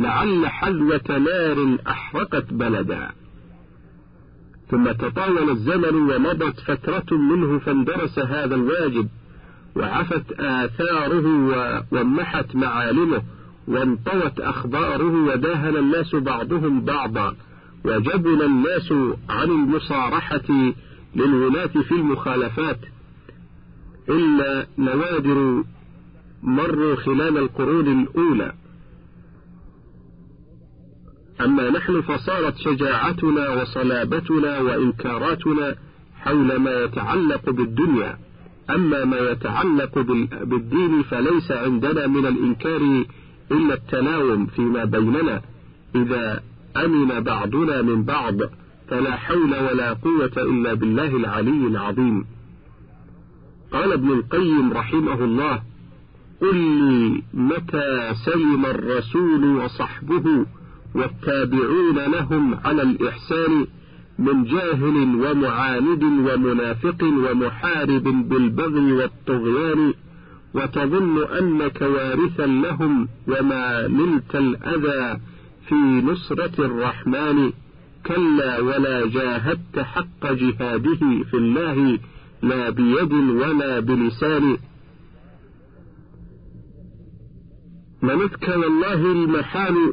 لعل 0.00 0.46
حذوة 0.46 1.18
نار 1.18 1.78
أحرقت 1.88 2.52
بلدا. 2.52 3.10
ثم 4.70 4.92
تطاول 4.92 5.50
الزمن 5.50 5.94
ومضت 5.94 6.60
فترة 6.60 7.16
منه 7.18 7.58
فاندرس 7.58 8.18
هذا 8.18 8.54
الواجب 8.54 9.08
وعفت 9.76 10.32
آثاره 10.32 11.26
ومحت 11.92 12.56
معالمه 12.56 13.22
وانطوت 13.68 14.40
أخباره 14.40 15.24
وداهن 15.24 15.76
الناس 15.76 16.14
بعضهم 16.14 16.80
بعضا 16.80 17.36
وجبن 17.84 18.42
الناس 18.42 18.92
عن 19.28 19.50
المصارحة 19.50 20.72
للولاة 21.16 21.66
في 21.66 21.92
المخالفات. 21.92 22.78
إلا 24.08 24.66
نوادر 24.78 25.64
مروا 26.42 26.96
خلال 26.96 27.38
القرون 27.38 28.02
الأولى. 28.02 28.52
أما 31.44 31.70
نحن 31.70 32.00
فصارت 32.00 32.58
شجاعتنا 32.58 33.48
وصلابتنا 33.48 34.60
وإنكاراتنا 34.60 35.74
حول 36.20 36.56
ما 36.56 36.70
يتعلق 36.70 37.50
بالدنيا. 37.50 38.18
أما 38.70 39.04
ما 39.04 39.16
يتعلق 39.16 39.98
بالدين 40.42 41.02
فليس 41.02 41.52
عندنا 41.52 42.06
من 42.06 42.26
الإنكار 42.26 43.04
إلا 43.52 43.74
التلاوم 43.74 44.46
فيما 44.46 44.84
بيننا. 44.84 45.42
إذا 45.94 46.42
أمن 46.76 47.20
بعضنا 47.20 47.82
من 47.82 48.02
بعض 48.04 48.36
فلا 48.88 49.16
حول 49.16 49.54
ولا 49.54 49.92
قوة 49.92 50.32
إلا 50.36 50.74
بالله 50.74 51.16
العلي 51.16 51.66
العظيم. 51.66 52.24
قال 53.72 53.92
ابن 53.92 54.10
القيم 54.10 54.72
رحمه 54.72 55.24
الله 55.24 55.62
قل 56.40 56.56
لي 56.56 57.22
متى 57.34 58.14
سلم 58.24 58.66
الرسول 58.66 59.44
وصحبه 59.44 60.46
والتابعون 60.94 61.98
لهم 61.98 62.54
على 62.54 62.82
الإحسان 62.82 63.66
من 64.18 64.44
جاهل 64.44 64.96
ومعاند 65.24 66.02
ومنافق 66.02 67.02
ومحارب 67.02 68.02
بالبغي 68.28 68.92
والطغيان 68.92 69.94
وتظن 70.54 71.24
أنك 71.24 71.80
وارثا 71.82 72.46
لهم 72.46 73.08
وما 73.28 73.88
نلت 73.88 74.34
الأذى 74.34 75.20
في 75.68 75.74
نصرة 75.74 76.66
الرحمن. 76.66 77.52
كلا 78.06 78.60
ولا 78.60 79.06
جاهدت 79.06 79.78
حق 79.78 80.32
جهاده 80.32 81.24
في 81.30 81.34
الله 81.34 81.98
لا 82.42 82.70
بيد 82.70 83.12
ولا 83.12 83.80
بلسان. 83.80 84.56
منتك 88.02 88.48
والله 88.48 89.12
المحال 89.12 89.92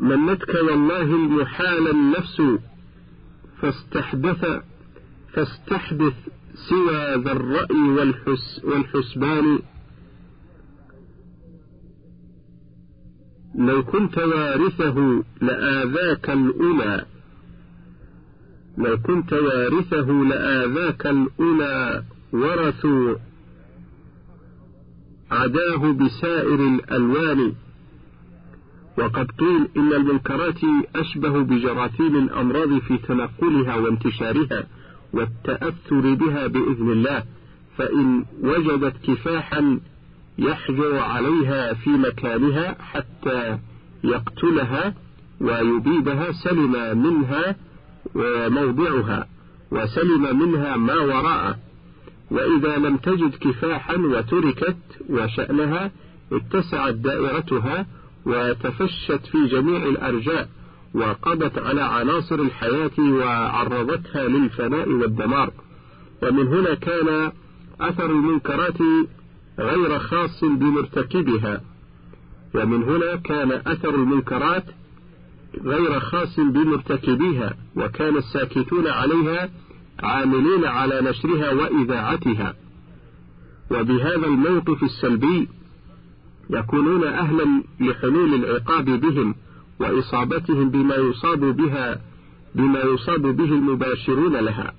منتك 0.00 0.54
والله 0.54 1.02
المحال 1.02 1.90
النفس 1.90 2.42
فاستحدث 3.60 4.62
فاستحدث 5.32 6.14
سوى 6.68 7.14
ذا 7.24 7.32
الرأي 7.32 7.80
والحس 7.96 8.64
والحسبان. 8.64 9.58
لو 13.54 13.84
كنت 13.84 14.18
وارثه 14.18 15.24
لآذاك 15.40 16.30
الأولى. 16.30 17.06
لو 18.78 18.98
كنت 18.98 19.32
وارثه 19.32 20.12
لآذاك 20.12 21.06
الأولى 21.06 22.04
ورثوا 22.32 23.14
عداه 25.30 25.92
بسائر 25.92 26.54
الألوان. 26.54 27.54
وقد 29.00 29.30
قيل 29.30 29.68
إن 29.76 29.92
المنكرات 29.92 30.58
أشبه 30.96 31.42
بجراثيم 31.42 32.16
الأمراض 32.16 32.78
في 32.78 32.98
تنقلها 32.98 33.76
وانتشارها 33.76 34.66
والتأثر 35.12 36.14
بها 36.14 36.46
بإذن 36.46 36.90
الله 36.92 37.24
فإن 37.76 38.24
وجدت 38.42 38.94
كفاحا 39.10 39.80
يحجر 40.38 40.98
عليها 40.98 41.74
في 41.74 41.90
مكانها 41.90 42.76
حتى 42.80 43.58
يقتلها 44.04 44.94
ويبيدها 45.40 46.32
سلم 46.32 47.02
منها 47.02 47.56
موضعها 48.48 49.26
وسلم 49.70 50.38
منها 50.38 50.76
ما 50.76 50.94
وراءه 50.94 51.58
وإذا 52.30 52.76
لم 52.76 52.96
تجد 52.96 53.34
كفاحا 53.40 53.96
وتركت 53.96 54.76
وشأنها 55.08 55.90
اتسعت 56.32 56.94
دائرتها 56.94 57.86
وتفشت 58.26 59.26
في 59.32 59.46
جميع 59.46 59.82
الأرجاء 59.82 60.48
وقضت 60.94 61.58
على 61.58 61.82
عناصر 61.82 62.34
الحياة 62.34 62.98
وعرضتها 62.98 64.28
للفناء 64.28 64.88
والدمار. 64.88 65.52
ومن 66.22 66.46
هنا 66.46 66.74
كان 66.74 67.32
أثر 67.80 68.10
المنكرات 68.10 68.78
غير 69.58 69.98
خاص 69.98 70.44
بمرتكبها. 70.44 71.60
ومن 72.54 72.82
هنا 72.82 73.16
كان 73.16 73.52
أثر 73.66 73.94
المنكرات 73.94 74.64
غير 75.64 76.00
خاص 76.00 76.40
بمرتكبيها. 76.40 77.54
وكان 77.76 78.16
الساكتون 78.16 78.86
عليها 78.86 79.50
عاملين 80.02 80.64
على 80.64 81.00
نشرها 81.00 81.52
وإذاعتها. 81.52 82.54
وبهذا 83.70 84.26
الموقف 84.26 84.82
السلبي 84.82 85.48
يكونون 86.50 87.04
أهلا 87.04 87.62
لحلول 87.80 88.34
العقاب 88.34 88.84
بهم 88.84 89.34
وإصابتهم 89.80 90.70
بما 90.70 90.94
يصاب 90.94 91.40
بها 91.40 92.00
بما 92.54 92.80
يصاب 92.80 93.22
به 93.22 93.44
المباشرون 93.44 94.36
لها. 94.36 94.72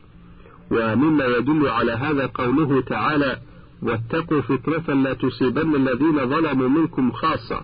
ومما 0.72 1.26
يدل 1.26 1.68
على 1.68 1.92
هذا 1.92 2.26
قوله 2.26 2.82
تعالى 2.82 3.38
واتقوا 3.82 4.42
فتنة 4.42 4.94
لا 5.04 5.14
تصيبن 5.14 5.76
الذين 5.76 6.30
ظلموا 6.30 6.70
منكم 6.70 7.12
خاصة 7.12 7.62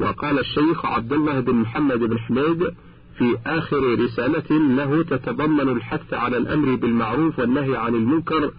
وقال 0.00 0.38
الشيخ 0.38 0.86
عبد 0.86 1.12
الله 1.12 1.40
بن 1.40 1.54
محمد 1.54 1.98
بن 1.98 2.18
حميد 2.18 2.64
في 3.18 3.36
آخر 3.46 3.98
رسالة 4.04 4.58
له 4.76 5.02
تتضمن 5.02 5.68
الحث 5.68 6.14
على 6.14 6.36
الأمر 6.36 6.74
بالمعروف 6.74 7.38
والنهي 7.38 7.76
عن 7.76 7.94
المنكر 7.94 8.50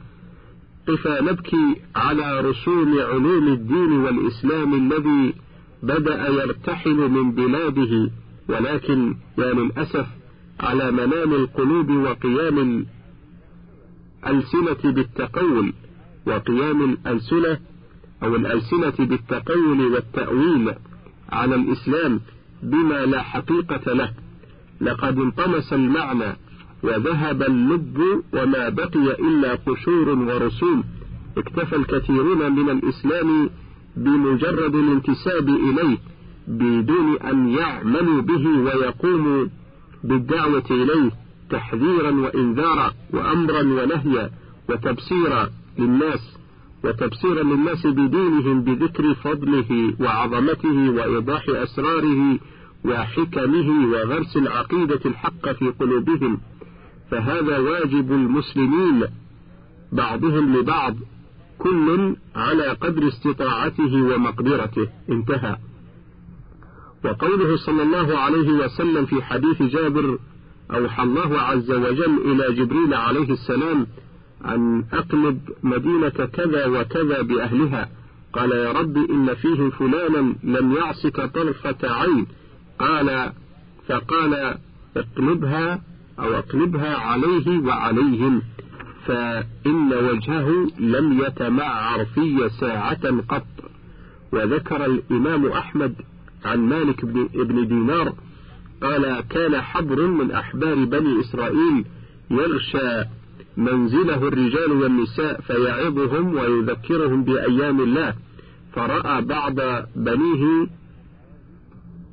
قفا 0.88 1.22
نبكي 1.22 1.76
على 1.96 2.40
رسوم 2.42 3.00
علوم 3.00 3.48
الدين 3.48 3.92
والإسلام 3.92 4.74
الذي 4.74 5.34
بدأ 5.84 6.28
يرتحل 6.30 7.10
من 7.10 7.32
بلاده 7.32 8.12
ولكن 8.50 9.16
يا 9.38 9.54
للأسف 9.54 10.08
على 10.60 10.92
منام 10.92 11.34
القلوب 11.34 11.90
وقيام 11.90 12.86
الألسنة 14.26 14.92
بالتقول 14.92 15.74
وقيام 16.26 16.84
الألسنة 16.84 17.60
أو 18.24 18.36
الألسنة 18.36 19.08
بالتقول 19.08 19.82
والتأويل 19.94 20.74
على 21.30 21.56
الإسلام 21.56 22.22
بما 22.64 23.06
لا 23.06 23.22
حقيقة 23.22 23.94
له. 23.94 24.14
لقد 24.82 25.18
انطمس 25.18 25.74
المعنى 25.74 26.38
وذهب 26.84 27.42
اللب 27.44 28.24
وما 28.34 28.70
بقي 28.70 29.16
إلا 29.20 29.56
قشور 29.56 30.10
ورسوم. 30.10 30.84
اكتفى 31.38 31.76
الكثيرون 31.76 32.52
من 32.52 32.70
الإسلام 32.70 33.50
بمجرد 33.98 34.76
الانتساب 34.76 35.50
إليه 35.50 35.98
بدون 36.48 37.18
أن 37.18 37.48
يعملوا 37.48 38.22
به 38.22 38.48
ويقوموا 38.48 39.46
بالدعوة 40.04 40.64
إليه 40.72 41.12
تحذيرا 41.50 42.12
وإنذارا 42.12 42.94
وأمرا 43.14 43.62
ونهيا 43.62 44.30
وتبصيرا 44.70 45.50
للناس 45.80 46.38
وتبصيرا 46.84 47.44
للناس 47.44 47.88
بدينهم 47.88 48.62
بذكر 48.62 49.14
فضله 49.14 49.94
وعظمته 50.00 50.90
وإيضاح 50.90 51.46
أسراره 51.50 52.40
وحكمه 52.86 53.92
وغرس 53.92 54.38
العقيدة 54.38 55.00
الحق 55.06 55.52
في 55.52 55.70
قلوبهم. 55.80 56.40
فهذا 57.12 57.58
واجب 57.58 58.12
المسلمين 58.12 59.04
بعضهم 59.92 60.58
لبعض 60.58 60.96
كل 61.60 62.16
على 62.36 62.68
قدر 62.68 63.08
استطاعته 63.08 64.04
ومقدرته. 64.04 64.88
انتهى. 65.10 65.58
وقوله 67.06 67.58
صلى 67.58 67.84
الله 67.84 68.18
عليه 68.18 68.52
وسلم 68.52 69.06
في 69.06 69.24
حديث 69.24 69.62
جابر 69.62 70.18
أوحى 70.72 71.04
الله 71.04 71.40
عز 71.40 71.72
وجل 71.72 72.18
إلى 72.26 72.56
جبريل 72.56 72.94
عليه 72.94 73.30
السلام 73.30 73.88
أن 74.46 74.86
أقلب 74.94 75.40
مدينة 75.64 76.10
كذا 76.10 76.66
وكذا 76.66 77.22
بأهلها. 77.22 77.90
قال 78.34 78.52
يا 78.52 78.72
رب 78.72 78.98
إن 78.98 79.34
فيهم 79.34 79.70
فلانا 79.70 80.36
لم 80.44 80.76
يعصك 80.76 81.22
طرفة 81.22 81.78
عين. 81.84 82.28
قال 82.80 83.32
فقال 83.88 84.58
اقلبها 84.98 85.82
أو 86.22 86.34
اقلبها 86.34 86.98
عليه 86.98 87.60
وعليهم 87.60 88.42
فإن 89.06 89.94
وجهه 89.94 90.68
لم 90.80 91.22
يتمعر 91.22 92.06
في 92.06 92.50
ساعة 92.60 93.22
قط. 93.30 93.48
وذكر 94.34 94.86
الإمام 94.86 95.46
أحمد 95.48 95.96
عن 96.46 96.60
مالك 96.60 97.06
بن 97.36 97.68
دينار 97.68 98.14
قال 98.82 99.22
كان 99.30 99.62
حبر 99.62 100.08
من 100.08 100.32
أحبار 100.32 100.86
بني 100.86 101.20
إسرائيل 101.20 101.86
يغشى 102.32 103.04
منزله 103.58 104.28
الرجال 104.28 104.72
والنساء 104.72 105.42
فيعظهم 105.42 106.36
ويذكرهم 106.36 107.24
بأيام 107.24 107.82
الله. 107.82 108.14
فرأى 108.74 109.22
بعض 109.22 109.56
بنيه 109.96 110.68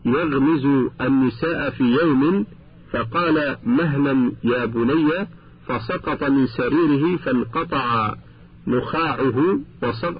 يغمز 0.04 0.90
النساء 1.00 1.70
في 1.70 1.84
يوم 1.84 2.46
فقال 2.92 3.56
مهلا 3.66 4.32
يا 4.44 4.64
بني 4.64 5.26
فسقط 5.66 6.24
من 6.24 6.46
سريره 6.46 7.16
فانقطع 7.16 8.14
نخاعه 8.66 9.60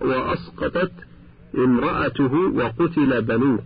وأسقطت 0.01 0.93
امرأته 1.59 2.35
وقتل 2.35 3.23
بنوه. 3.23 3.63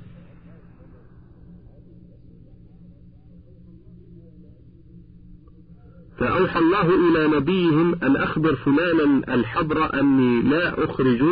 فأوحى 6.19 6.59
الله 6.59 6.89
إلى 6.95 7.37
نبيهم 7.37 7.95
أن 7.95 8.17
أخبر 8.17 8.57
فلانا 8.57 9.35
الحبر 9.35 10.01
أني 10.01 10.43
لا 10.43 10.85
أخرج 10.85 11.23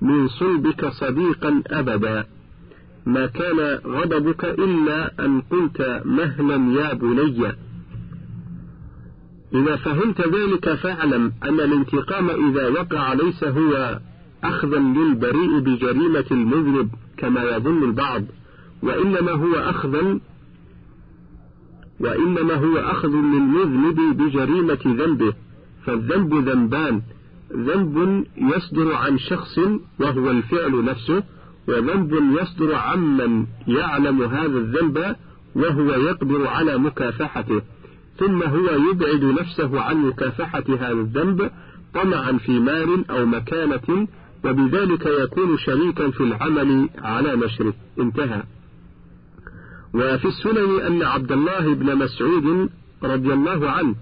من 0.00 0.28
صلبك 0.28 0.88
صديقا 0.88 1.62
أبدا. 1.66 2.26
ما 3.06 3.26
كان 3.26 3.78
غضبك 3.86 4.44
إلا 4.44 5.24
أن 5.24 5.40
قلت 5.40 6.02
مهلا 6.04 6.80
يا 6.80 6.94
بني. 6.94 7.52
إذا 9.54 9.76
فهمت 9.76 10.20
ذلك 10.20 10.74
فاعلم 10.74 11.32
أن 11.44 11.60
الانتقام 11.60 12.30
إذا 12.30 12.68
وقع 12.68 13.12
ليس 13.12 13.44
هو 13.44 14.00
أخذا 14.44 14.78
للبريء 14.78 15.58
بجريمة 15.58 16.24
المذنب 16.30 16.90
كما 17.16 17.42
يظن 17.42 17.82
البعض 17.82 18.22
وإنما 18.82 19.32
هو 19.32 19.54
أخذا 19.54 20.20
وإنما 22.00 22.54
هو 22.54 22.78
أخذ 22.78 23.08
للمذنب 23.08 24.22
بجريمة 24.22 24.78
ذنبه. 24.86 25.32
فالذنب 25.86 26.34
ذنبان. 26.34 27.02
ذنب 27.52 28.24
يصدر 28.36 28.94
عن 28.94 29.18
شخص 29.18 29.58
وهو 30.00 30.30
الفعل 30.30 30.84
نفسه 30.84 31.22
وذنب 31.68 32.38
يصدر 32.40 32.74
عمن 32.74 33.46
يعلم 33.68 34.22
هذا 34.22 34.58
الذنب 34.58 35.16
وهو 35.54 35.90
يقدر 35.90 36.46
على 36.46 36.78
مكافحته 36.78 37.62
ثم 38.16 38.42
هو 38.42 38.90
يبعد 38.90 39.24
نفسه 39.24 39.80
عن 39.80 39.96
مكافحة 39.96 40.64
هذا 40.68 40.92
الذنب 40.92 41.50
طمعا 41.94 42.32
في 42.32 42.60
مال 42.60 43.10
أو 43.10 43.26
مكانة 43.26 44.08
وبذلك 44.44 45.06
يكون 45.06 45.58
شريكا 45.58 46.10
في 46.10 46.20
العمل 46.20 46.88
على 46.98 47.36
نشره 47.36 47.74
انتهى. 48.00 48.42
وفي 49.94 50.24
السنن 50.24 50.80
أن 50.80 51.02
عبد 51.02 51.32
الله 51.32 51.74
بن 51.74 51.96
مسعود 51.96 52.70
رضي 53.02 53.32
الله 53.32 53.70
عنه 53.70 53.94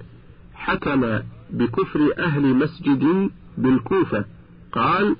حكم 0.55 1.18
بكفر 1.51 2.12
أهل 2.18 2.42
مسجد 2.42 3.31
بالكوفة 3.59 4.25
قال 4.72 5.16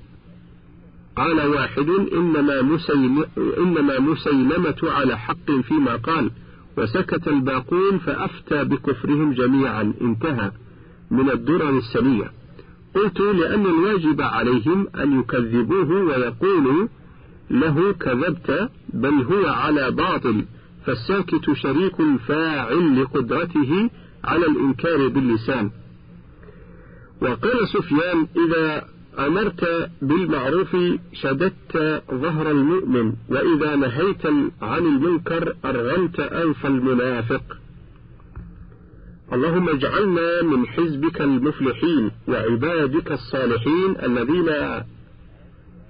قال 1.15 1.47
واحد 1.47 1.89
إنما, 1.89 2.61
مسيل 2.61 3.25
إنما 3.57 3.99
مسيلمة 3.99 4.75
على 4.83 5.17
حق 5.19 5.51
فيما 5.67 5.95
قال 5.95 6.31
وسكت 6.77 7.27
الباقون 7.27 7.97
فأفتى 7.97 8.63
بكفرهم 8.63 9.33
جميعا 9.33 9.93
انتهى 10.01 10.51
من 11.11 11.29
الدرر 11.29 11.77
السنية 11.77 12.31
قلت 12.95 13.19
لأن 13.19 13.65
الواجب 13.65 14.21
عليهم 14.21 14.87
أن 14.95 15.19
يكذبوه 15.19 15.91
ويقولوا 15.91 16.87
له 17.51 17.93
كذبت 17.93 18.69
بل 18.93 19.13
هو 19.13 19.47
على 19.47 19.91
باطل 19.91 20.45
فالساكت 20.85 21.53
شريك 21.53 21.95
فاعل 22.27 23.01
لقدرته 23.01 23.89
على 24.23 24.45
الإنكار 24.45 25.07
باللسان. 25.07 25.71
وقال 27.21 27.67
سفيان 27.73 28.27
إذا 28.45 28.92
أمرت 29.19 29.89
بالمعروف 30.01 30.77
شددت 31.13 32.03
ظهر 32.13 32.51
المؤمن 32.51 33.13
وإذا 33.29 33.75
نهيت 33.75 34.25
عن 34.61 34.81
المنكر 34.81 35.55
أرغمت 35.65 36.19
أنف 36.19 36.65
المنافق. 36.65 37.43
اللهم 39.33 39.69
اجعلنا 39.69 40.41
من 40.43 40.67
حزبك 40.67 41.21
المفلحين 41.21 42.11
وعبادك 42.27 43.11
الصالحين 43.11 43.95
الذين 44.03 44.49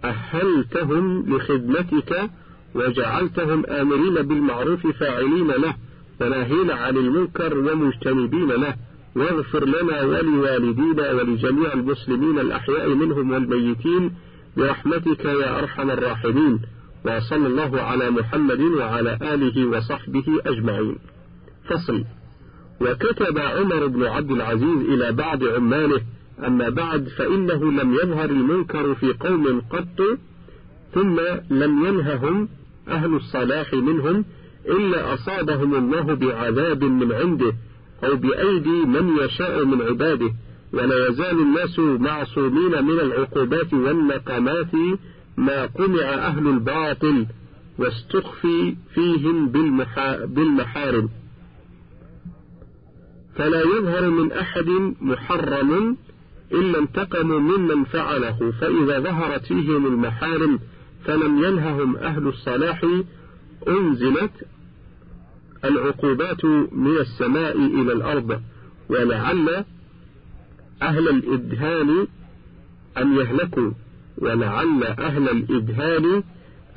أهلتهم 0.03 1.36
لخدمتك 1.36 2.30
وجعلتهم 2.76 3.65
آمرين 3.65 4.13
بالمعروف 4.13 4.88
فاعلين 4.88 5.47
له 5.47 5.76
وناهين 6.21 6.71
عن 6.71 6.97
المنكر 6.97 7.57
ومجتنبين 7.57 8.47
له. 8.47 8.76
واغفر 9.16 9.66
لنا 9.66 10.01
ولوالدينا 10.01 11.11
ولجميع 11.11 11.74
المسلمين 11.74 12.39
الأحياء 12.39 12.89
منهم 12.89 13.32
والميتين 13.32 14.11
برحمتك 14.57 15.26
يا 15.26 15.59
أرحم 15.59 15.91
الراحمين. 15.91 16.59
وصلى 17.05 17.47
الله 17.47 17.82
على 17.82 18.11
محمد 18.11 18.59
وعلى 18.59 19.20
آله 19.22 19.66
وصحبه 19.66 20.26
أجمعين. 20.45 20.95
فصل. 21.70 22.03
وكتب 22.82 23.38
عمر 23.38 23.88
بن 23.88 24.03
عبد 24.03 24.32
العزيز 24.32 24.78
إلى 24.89 25.11
بعض 25.11 25.43
عماله 25.43 26.01
أما 26.47 26.70
بعد 26.70 27.07
فإنه 27.18 27.72
لم 27.72 27.93
يظهر 27.93 28.30
المنكر 28.30 28.95
في 28.95 29.14
قوم 29.14 29.61
قط 29.61 30.01
ثم 30.93 31.20
لم 31.49 31.86
ينههم 31.86 32.49
أهل 32.88 33.16
الصلاح 33.16 33.74
منهم 33.74 34.26
إلا 34.66 35.14
أصابهم 35.14 35.76
الله 35.76 36.14
بعذاب 36.14 36.84
من 36.84 37.11
عنده. 37.11 37.53
أو 38.04 38.16
بأيدي 38.16 38.86
من 38.86 39.18
يشاء 39.18 39.66
من 39.66 39.82
عباده 39.82 40.34
ولا 40.74 41.08
يزال 41.08 41.41
الناس 41.41 41.80
معصومين 41.80 42.86
من 42.86 42.99
العقوبات 42.99 43.74
والنقمات 43.74 44.76
ما 45.38 45.66
قمع 45.66 46.04
أهل 46.04 46.47
الباطل 46.47 47.26
واستخفي 47.78 48.76
فيهم 48.93 49.49
بالمحارم. 50.26 51.10
فلا 53.36 53.62
يظهر 53.62 54.10
من 54.10 54.32
أحد 54.32 54.70
محرم 55.01 55.97
إلا 56.51 56.80
انتقموا 56.80 57.39
ممن 57.39 57.84
فعله 57.84 58.54
فإذا 58.62 58.99
ظهرت 58.99 59.45
فيهم 59.45 59.86
المحارم 59.86 60.60
فلم 61.06 61.43
ينههم 61.43 61.95
أهل 61.95 62.28
الصلاح 62.28 62.86
أنزلت 63.68 64.32
العقوبات 65.66 66.45
من 66.72 66.97
السماء 66.97 67.57
إلى 67.57 67.93
الأرض 67.93 68.41
ولعل 68.89 69.66
أهل 70.82 71.09
الإدهان 71.09 72.07
أن 72.97 73.16
يهلكوا 73.16 73.72
ولعل 74.18 74.84
أهل 74.84 75.30
الإدهان 75.30 76.24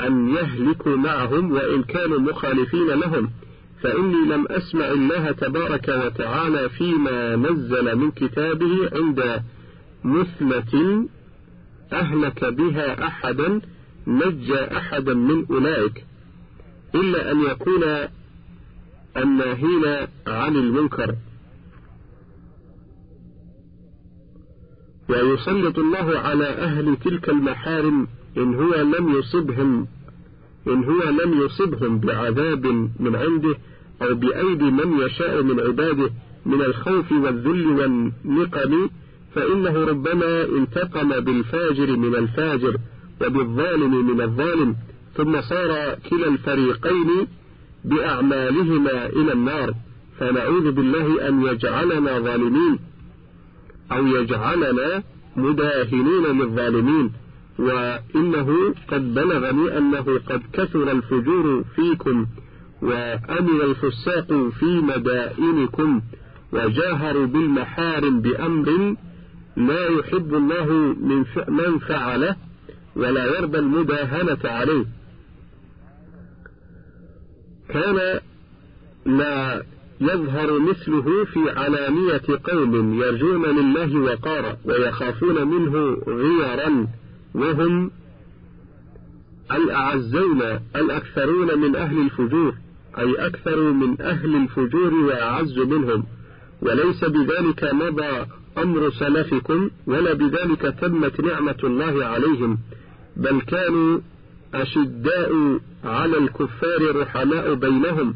أن 0.01 0.29
يهلكوا 0.29 0.97
معهم 0.97 1.53
وإن 1.53 1.83
كانوا 1.83 2.19
مخالفين 2.19 2.87
لهم. 2.87 3.31
فإني 3.83 4.35
لم 4.35 4.47
أسمع 4.51 4.91
الله 4.91 5.31
تبارك 5.31 5.89
وتعالى 5.89 6.69
فيما 6.69 7.37
نزل 7.37 7.97
من 7.97 8.11
كتابه 8.11 8.91
عند 8.93 9.43
مثلة 10.05 11.07
أهلك 11.93 12.45
بها 12.45 13.07
أحدا 13.07 13.61
نجى 14.07 14.61
أحدا 14.77 15.15
من 15.15 15.47
أولئك. 15.51 16.05
إلا 16.95 17.33
أن 17.33 17.41
يكون 17.41 17.83
الناهين 19.17 20.07
عن 20.27 20.57
المنكر. 20.57 21.15
ويسلط 25.09 25.79
الله 25.79 26.19
على 26.19 26.45
أهل 26.45 26.97
تلك 26.97 27.29
المحارم 27.29 28.09
إن 28.37 28.55
هو 28.55 28.75
لم 28.75 29.19
يصبهم 29.19 29.87
إن 30.69 30.85
هو 30.85 31.03
لم 31.03 31.41
يصبهم 31.41 31.99
بعذاب 31.99 32.67
من 33.01 33.17
عنده 33.17 33.55
أو 34.03 34.15
بأيدي 34.15 34.65
من 34.65 35.01
يشاء 35.01 35.43
من 35.43 35.61
عباده 35.61 36.11
من 36.47 36.63
الخوف 36.63 37.13
والذل 37.13 37.67
والنقم 37.67 38.89
فإنه 39.35 39.85
ربما 39.85 40.45
انتقم 40.45 41.21
بالفاجر 41.21 41.97
من 41.97 42.15
الفاجر 42.15 42.77
وبالظالم 43.21 44.07
من 44.07 44.21
الظالم 44.21 44.77
ثم 45.17 45.41
صار 45.41 45.99
كلا 46.11 46.29
الفريقين 46.29 47.27
بأعمالهما 47.87 49.07
إلى 49.07 49.33
النار 49.33 49.75
فنعوذ 50.19 50.73
بالله 50.73 51.29
أن 51.29 51.45
يجعلنا 51.45 52.19
ظالمين 52.19 52.79
أو 53.93 54.07
يجعلنا 54.07 55.03
مداهنين 55.37 56.25
للظالمين. 56.41 57.13
وإنه 57.59 58.75
قد 58.89 59.15
بلغني 59.15 59.79
أنه 59.79 60.21
قد 60.31 60.43
كثر 60.53 60.91
الفجور 60.93 61.65
فيكم 61.77 62.27
وأمن 62.83 63.61
الفساق 63.63 64.51
في 64.59 64.81
مدائنكم 64.81 66.01
وجاهروا 66.53 67.27
بالمحارم 67.27 68.21
بأمر 68.21 68.97
لا 69.57 69.89
يحب 69.89 70.35
الله 70.35 70.97
من 71.49 71.79
فعله 71.79 72.37
ولا 72.97 73.25
يرضى 73.39 73.59
المداهنة 73.59 74.39
عليه. 74.45 74.85
كان 77.69 78.21
لا 79.07 79.63
يظهر 80.01 80.59
مثله 80.59 81.25
في 81.25 81.51
علانية 81.51 82.23
قوم 82.45 83.03
يرجون 83.03 83.47
لله 83.47 84.01
وقارا 84.01 84.57
ويخافون 84.65 85.49
منه 85.49 86.03
غيرا 86.07 86.87
وهم 87.35 87.91
الأعزون 89.53 90.43
الأكثرون 90.77 91.59
من 91.59 91.77
أهل 91.77 92.01
الفجور 92.01 92.55
أي 92.99 93.27
أكثر 93.27 93.73
من 93.73 94.01
أهل 94.01 94.37
الفجور 94.37 94.95
وأعز 94.95 95.59
منهم. 95.59 96.05
وليس 96.63 97.05
بذلك 97.05 97.75
مضى 97.75 98.27
أمر 98.59 98.91
سلفكم 98.91 99.71
ولا 99.87 100.13
بذلك 100.13 100.63
تمت 100.81 101.21
نعمة 101.21 101.57
الله 101.65 102.05
عليهم 102.05 102.59
بل 103.17 103.41
كانوا 103.41 104.01
أشداء 104.55 105.61
على 105.85 106.19
الكفار 106.19 106.97
رحماء 107.01 107.55
بينهم 107.55 108.15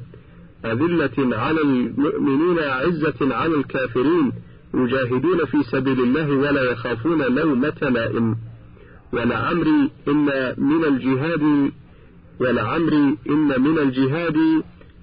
أذلة 0.64 1.36
على 1.36 1.60
المؤمنين 1.60 2.58
عزة 2.58 3.34
على 3.34 3.54
الكافرين 3.54 4.32
يجاهدون 4.74 5.44
في 5.44 5.62
سبيل 5.62 6.00
الله 6.00 6.30
ولا 6.30 6.62
يخافون 6.62 7.22
لومة 7.22 7.80
لائم. 7.80 8.36
ولعمري 9.12 9.90
إن 10.08 10.54
من 10.58 10.84
الجهاد 10.84 11.70
ولعمري 12.40 13.16
إن 13.30 13.60
من 13.62 13.78
الجهاد 13.78 14.36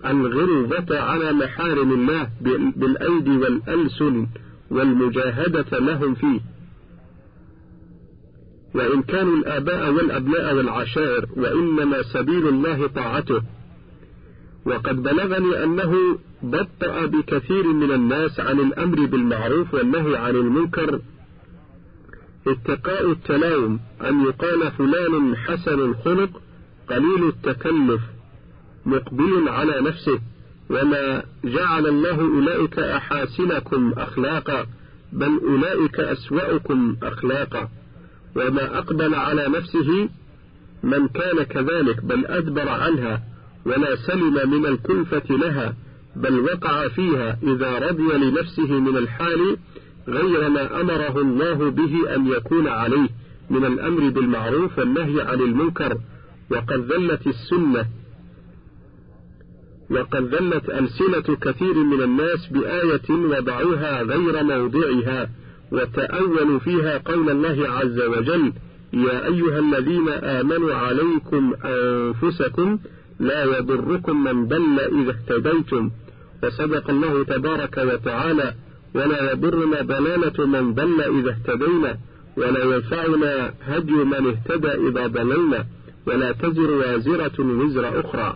الغلظة 0.05 0.99
على 0.99 1.33
محارم 1.33 1.91
الله 1.91 2.29
بالأيدي 2.75 3.37
والألسن 3.37 4.27
والمجاهدة 4.69 5.79
لهم 5.79 6.13
فيه. 6.13 6.39
وإن 8.77 9.01
كانوا 9.01 9.37
الآباء 9.37 9.91
والأبناء 9.91 10.55
والعشائر 10.55 11.25
وإنما 11.35 12.01
سبيل 12.01 12.47
الله 12.47 12.87
طاعته. 12.87 13.41
وقد 14.65 15.03
بلغني 15.03 15.63
أنه 15.63 16.19
بطأ 16.43 17.05
بكثير 17.05 17.67
من 17.67 17.91
الناس 17.91 18.39
عن 18.39 18.59
الأمر 18.59 19.05
بالمعروف 19.05 19.73
والنهي 19.73 20.15
عن 20.17 20.35
المنكر. 20.35 20.99
اتقاء 22.47 23.11
التلاوم 23.11 23.79
أن 24.01 24.21
يقال 24.21 24.71
فلان 24.71 25.35
حسن 25.35 25.79
الخلق 25.79 26.41
قليل 26.89 27.27
التكلف 27.27 28.01
مقبل 28.85 29.49
على 29.49 29.81
نفسه. 29.81 30.19
وما 30.69 31.23
جعل 31.43 31.87
الله 31.87 32.19
أولئك 32.19 32.79
أحاسنكم 32.79 33.93
أخلاقا 33.97 34.65
بل 35.13 35.39
أولئك 35.43 35.99
أسوأكم 35.99 36.97
أخلاقا. 37.03 37.69
وما 38.37 38.77
أقبل 38.77 39.15
على 39.15 39.47
نفسه 39.47 40.09
من 40.83 41.07
كان 41.07 41.43
كذلك 41.43 42.03
بل 42.03 42.25
أدبر 42.25 42.69
عنها 42.69 43.23
ولا 43.65 43.95
سلم 43.95 44.51
من 44.51 44.65
الكلفة 44.65 45.35
لها 45.35 45.75
بل 46.15 46.39
وقع 46.39 46.87
فيها 46.87 47.37
إذا 47.43 47.79
رضي 47.79 48.17
لنفسه 48.17 48.79
من 48.79 48.97
الحال 48.97 49.57
غير 50.07 50.49
ما 50.49 50.81
أمره 50.81 51.21
الله 51.21 51.71
به 51.71 52.15
أن 52.15 52.27
يكون 52.27 52.67
عليه 52.67 53.09
من 53.49 53.65
الأمر 53.65 54.09
بالمعروف 54.09 54.79
والنهي 54.79 55.21
عن 55.21 55.39
المنكر. 55.39 55.97
وقد 56.51 56.91
ذلت 56.91 57.27
السنة 57.27 57.85
وقد 59.89 60.35
ذلت 60.35 60.69
ألسنة 60.69 61.35
كثير 61.35 61.73
من 61.73 62.03
الناس 62.03 62.47
بآية 62.51 63.09
وضعوها 63.09 64.01
غير 64.01 64.43
موضعها. 64.43 65.29
وتأولوا 65.71 66.59
فيها 66.59 66.97
قول 66.97 67.29
الله 67.29 67.69
عز 67.69 67.99
وجل 68.01 68.53
يا 68.93 69.25
أيها 69.25 69.59
الذين 69.59 70.09
آمنوا 70.09 70.75
عليكم 70.75 71.53
أنفسكم 71.65 72.79
لا 73.19 73.43
يضركم 73.43 74.23
من 74.23 74.47
ضل 74.47 74.79
إذا 74.79 75.11
اهتديتم. 75.11 75.91
وصدق 76.43 76.89
الله 76.89 77.23
تبارك 77.23 77.77
وتعالى 77.77 78.53
ولا 78.95 79.31
يضرنا 79.31 79.81
ضلالة 79.81 80.45
من 80.45 80.73
ضل 80.73 81.01
إذا 81.01 81.31
اهتدينا 81.31 81.97
ولا 82.37 82.63
ينفعنا 82.75 83.53
هدي 83.61 83.91
من 83.91 84.27
اهتدى 84.27 84.71
إذا 84.71 85.07
ضللنا 85.07 85.65
ولا 86.07 86.31
تزر 86.31 86.71
وازرة 86.71 87.39
وزر 87.39 87.99
أخرى. 87.99 88.35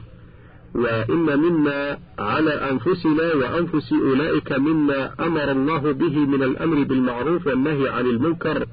وإن 0.75 1.39
منا 1.39 1.99
على 2.19 2.51
أنفسنا 2.71 3.33
وأنفس 3.33 3.93
أولئك 3.93 4.51
مما 4.51 5.11
أمر 5.19 5.51
الله 5.51 5.91
به 5.91 6.17
من 6.19 6.43
الأمر 6.43 6.83
بالمعروف 6.83 7.47
والنهي 7.47 7.89
عن 7.89 8.05
المنكر 8.05 8.65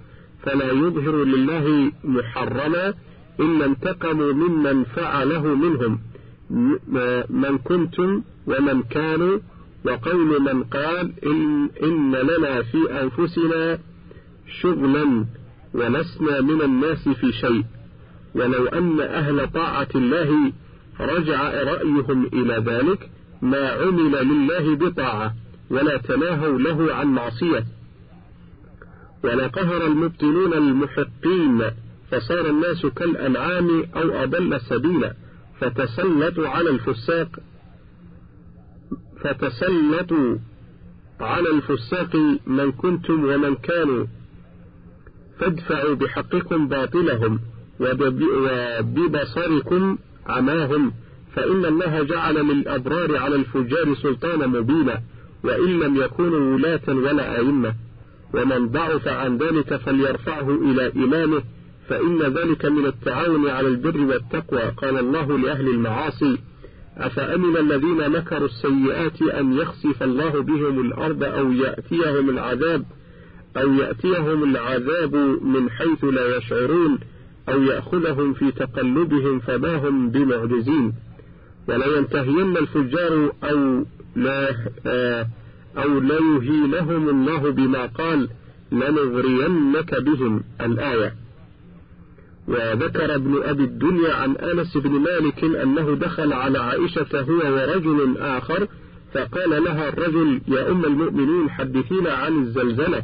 فلا 0.42 0.72
يظهر 0.72 1.24
لله 1.24 1.92
محرما 2.05 2.94
إلا 3.40 3.64
انتقموا 3.66 4.32
ممن 4.32 4.84
فعله 4.84 5.55
منهم 5.55 5.99
من 7.30 7.59
كنتم 7.64 8.22
ومن 8.46 8.82
كانوا 8.82 9.38
وقول 9.84 10.42
من 10.42 10.64
قال 10.64 11.12
إن, 11.26 11.70
إن 11.82 12.14
لنا 12.14 12.62
في 12.62 13.03
أنفسنا 13.03 13.78
شغلا 14.61 15.24
ولسنا 15.74 16.40
من 16.40 16.62
الناس 16.62 17.09
في 17.09 17.32
شيء 17.32 17.64
ولو 18.34 18.66
أن 18.66 19.01
أهل 19.01 19.51
طاعة 19.53 19.88
الله 19.94 20.53
رجع 21.01 21.62
رأيهم 21.62 22.26
إلى 22.26 22.55
ذلك 22.66 23.11
ما 23.42 23.68
عمل 23.68 24.26
لله 24.26 24.76
بطاعة 24.76 25.34
ولا 25.70 25.96
تناهوا 25.99 26.59
له 26.59 26.94
عن 26.94 27.07
معصية. 27.07 27.64
ولا 29.24 29.46
قهر 29.46 29.86
المبطلون 29.86 30.53
المحقين 30.53 31.62
فصار 32.11 32.46
الناس 32.46 32.86
كالأنعام 32.86 33.84
أو 33.96 34.22
أضل 34.22 34.61
سبيلا. 34.61 35.14
فتسلطوا 35.61 36.49
على 36.49 36.70
الفساق 36.70 37.28
فتسلطوا 39.20 40.36
على 41.20 41.51
الفساق 41.51 42.16
من 42.46 42.72
كنتم 42.72 43.24
ومن 43.24 43.55
كانوا. 43.55 44.07
فادفعوا 45.40 45.94
بحقكم 45.94 46.68
باطلهم 46.68 47.40
وببصركم 48.90 49.99
عماهم 50.29 50.93
فإن 51.35 51.64
الله 51.64 52.03
جعل 52.03 52.35
للأبرار 52.35 53.16
على 53.16 53.35
الفجار 53.37 53.95
سلطانا 53.95 54.47
مبينا 54.47 55.01
وإن 55.45 55.81
لم 55.81 55.97
يكونوا 55.97 56.55
ولاة 56.55 56.89
ولا 56.89 57.39
أئمة. 57.39 57.74
ومن 58.35 58.68
ضعف 58.68 59.09
عن 59.09 59.39
ذلك 59.39 59.76
فليرفعه 59.76 60.51
إلى 60.51 60.93
إمامه 60.97 61.43
فإن 61.89 62.22
ذلك 62.22 62.64
من 62.64 62.87
التعاون 62.87 63.49
على 63.49 63.68
البر 63.68 64.01
والتقوى. 64.01 64.62
قال 64.62 64.99
الله 64.99 65.39
لأهل 65.39 65.68
المعاصي 65.68 66.39
أفأمن 66.99 67.57
الذين 67.57 68.11
مكروا 68.11 68.49
السيئات 68.49 69.22
أن 69.22 69.53
يخسف 69.53 70.03
الله 70.03 70.43
بهم 70.43 70.87
الأرض 70.87 71.24
أو 71.24 71.53
يأتيهم 71.53 72.31
العذاب 72.31 72.85
أو 73.57 73.72
يأتيهم 73.72 74.51
العذاب 74.51 75.14
من 75.43 75.70
حيث 75.70 76.05
لا 76.05 76.37
يشعرون؟ 76.37 76.99
أو 77.49 77.62
يأخذهم 77.62 78.32
في 78.32 78.51
تقلبهم 78.51 79.38
فما 79.38 79.88
هم 79.88 80.11
بمعجزين. 80.11 80.92
ولا 81.68 81.86
ينتهين 81.86 82.57
الفجار 82.57 83.32
أو 83.44 83.84
لا 84.16 84.49
أو 85.76 85.99
ليهينهم 85.99 87.09
الله 87.09 87.51
بما 87.51 87.86
قال 87.86 88.28
لنغرينك 88.72 89.94
بهم 89.94 90.44
الآية. 90.61 91.14
وذكر 92.49 93.14
ابن 93.14 93.42
أبي 93.42 93.64
الدنيا 93.64 94.14
عن 94.14 94.36
أنس 94.36 94.76
بن 94.76 94.90
مالك 94.90 95.44
أنه 95.44 95.94
دخل 95.94 96.32
على 96.32 96.59
عائشة 96.59 97.20
هو 97.20 97.55
ورجل 97.55 98.18
آخر 98.18 98.68
فقال 99.14 99.64
لها 99.64 99.88
الرجل 99.88 100.40
يا 100.49 100.70
أم 100.70 100.84
المؤمنين 100.84 101.51
حدثينا 101.51 102.12
عن 102.12 102.42
الزلزلة. 102.42 103.03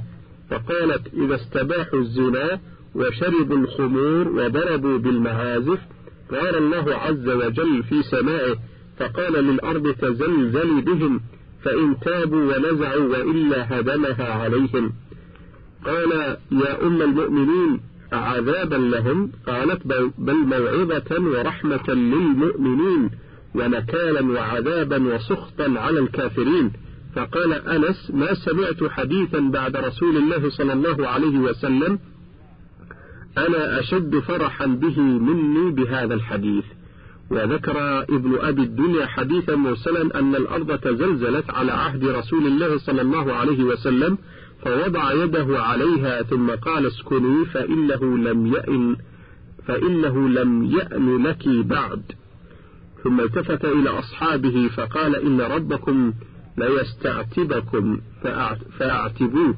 فقالت 0.51 1.15
إذا 1.15 1.35
استباحوا 1.35 1.99
الزنا 1.99 2.61
وشربوا 2.95 3.57
الخمور 3.57 4.29
وضربوا 4.29 4.99
بالمعازف 4.99 5.79
قال 6.31 6.57
الله 6.57 6.95
عز 6.95 7.29
وجل 7.29 7.83
في 7.83 8.03
سمائه 8.03 8.57
فقال 8.99 9.33
للأرض 9.33 9.93
تزلزلي 9.93 10.81
بهم 10.81 11.21
فإن 11.65 11.97
تابوا 12.01 12.57
ونزعوا 12.57 13.09
وإلا 13.09 13.81
هدمها 13.81 14.33
عليهم. 14.33 14.93
قال 15.87 16.13
يا 16.53 16.87
أم 16.87 17.03
المؤمنين 17.03 17.81
عذابا 18.13 18.77
لهم؟ 18.77 19.33
قالت 19.47 19.87
بل 20.19 20.35
موعظة 20.35 21.21
ورحمة 21.21 21.89
للمؤمنين 21.89 23.11
ونكالا 23.55 24.33
وعذابا 24.33 25.15
وسخطا 25.15 25.75
على 25.77 25.99
الكافرين. 25.99 26.73
فقال 27.17 27.53
أنس 27.53 28.11
ما 28.15 28.35
سمعت 28.35 28.91
حديثا 28.91 29.41
بعد 29.41 29.77
رسول 29.77 30.17
الله 30.17 30.51
صلى 30.51 30.73
الله 30.73 31.09
عليه 31.09 31.39
وسلم 31.39 31.99
أنا 33.39 33.81
أشد 33.81 34.19
فرحا 34.19 34.67
به 34.67 35.01
مني 35.01 35.71
بهذا 35.71 36.15
الحديث. 36.15 36.65
وذكر 37.31 38.03
ابن 38.03 38.39
أبي 38.41 38.63
الدنيا 38.63 39.07
حديثا 39.07 39.55
مرسلا 39.55 40.19
أن 40.19 40.35
الأرض 40.35 40.79
تزلزلت 40.79 41.51
على 41.51 41.73
عهد 41.73 42.05
رسول 42.05 42.47
الله 42.47 42.79
صلى 42.79 43.03
الله 43.03 43.33
عليه 43.33 43.65
وسلم 43.65 44.19
فوضع 44.65 45.13
يده 45.13 45.63
عليها 45.63 46.23
ثم 46.23 46.51
قال 46.51 46.87
اسكني 46.87 47.45
فإنه 47.45 48.19
لم 48.19 48.47
يأن 48.47 48.97
فإنه 49.67 50.29
لم 50.29 50.65
يأن 50.65 51.23
لك 51.27 51.49
بعد. 51.49 52.03
ثم 53.05 53.21
التفت 53.21 53.65
إلى 53.65 53.91
أصحابه 53.91 54.69
فقال 54.77 55.17
إن 55.17 55.41
ربكم 55.41 56.13
ليستعتبكم 56.59 58.01
فأعتبوه. 58.79 59.55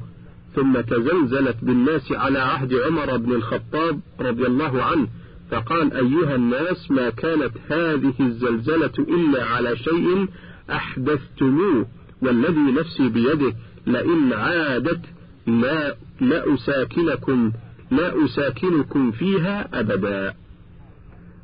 ثم 0.57 0.81
تزلزلت 0.81 1.55
بالناس 1.61 2.11
على 2.11 2.39
عهد 2.39 2.73
عمر 2.73 3.17
بن 3.17 3.31
الخطاب 3.31 3.99
رضي 4.19 4.45
الله 4.45 4.83
عنه 4.83 5.07
فقال 5.51 5.93
أيها 5.93 6.35
الناس 6.35 6.91
ما 6.91 7.09
كانت 7.09 7.51
هذه 7.69 8.13
الزلزلة 8.19 8.91
إلا 8.99 9.45
على 9.45 9.77
شيء 9.77 10.27
أحدثتموه 10.69 11.85
والذي 12.21 12.71
نفسي 12.79 13.09
بيده 13.09 13.53
لئن 13.87 14.33
عادت 14.33 15.01
لا 15.47 15.95
لا 16.21 16.53
أساكنكم 16.53 17.51
لا 17.91 18.25
أساكنكم 18.25 19.11
فيها 19.11 19.79
أبدا. 19.79 20.33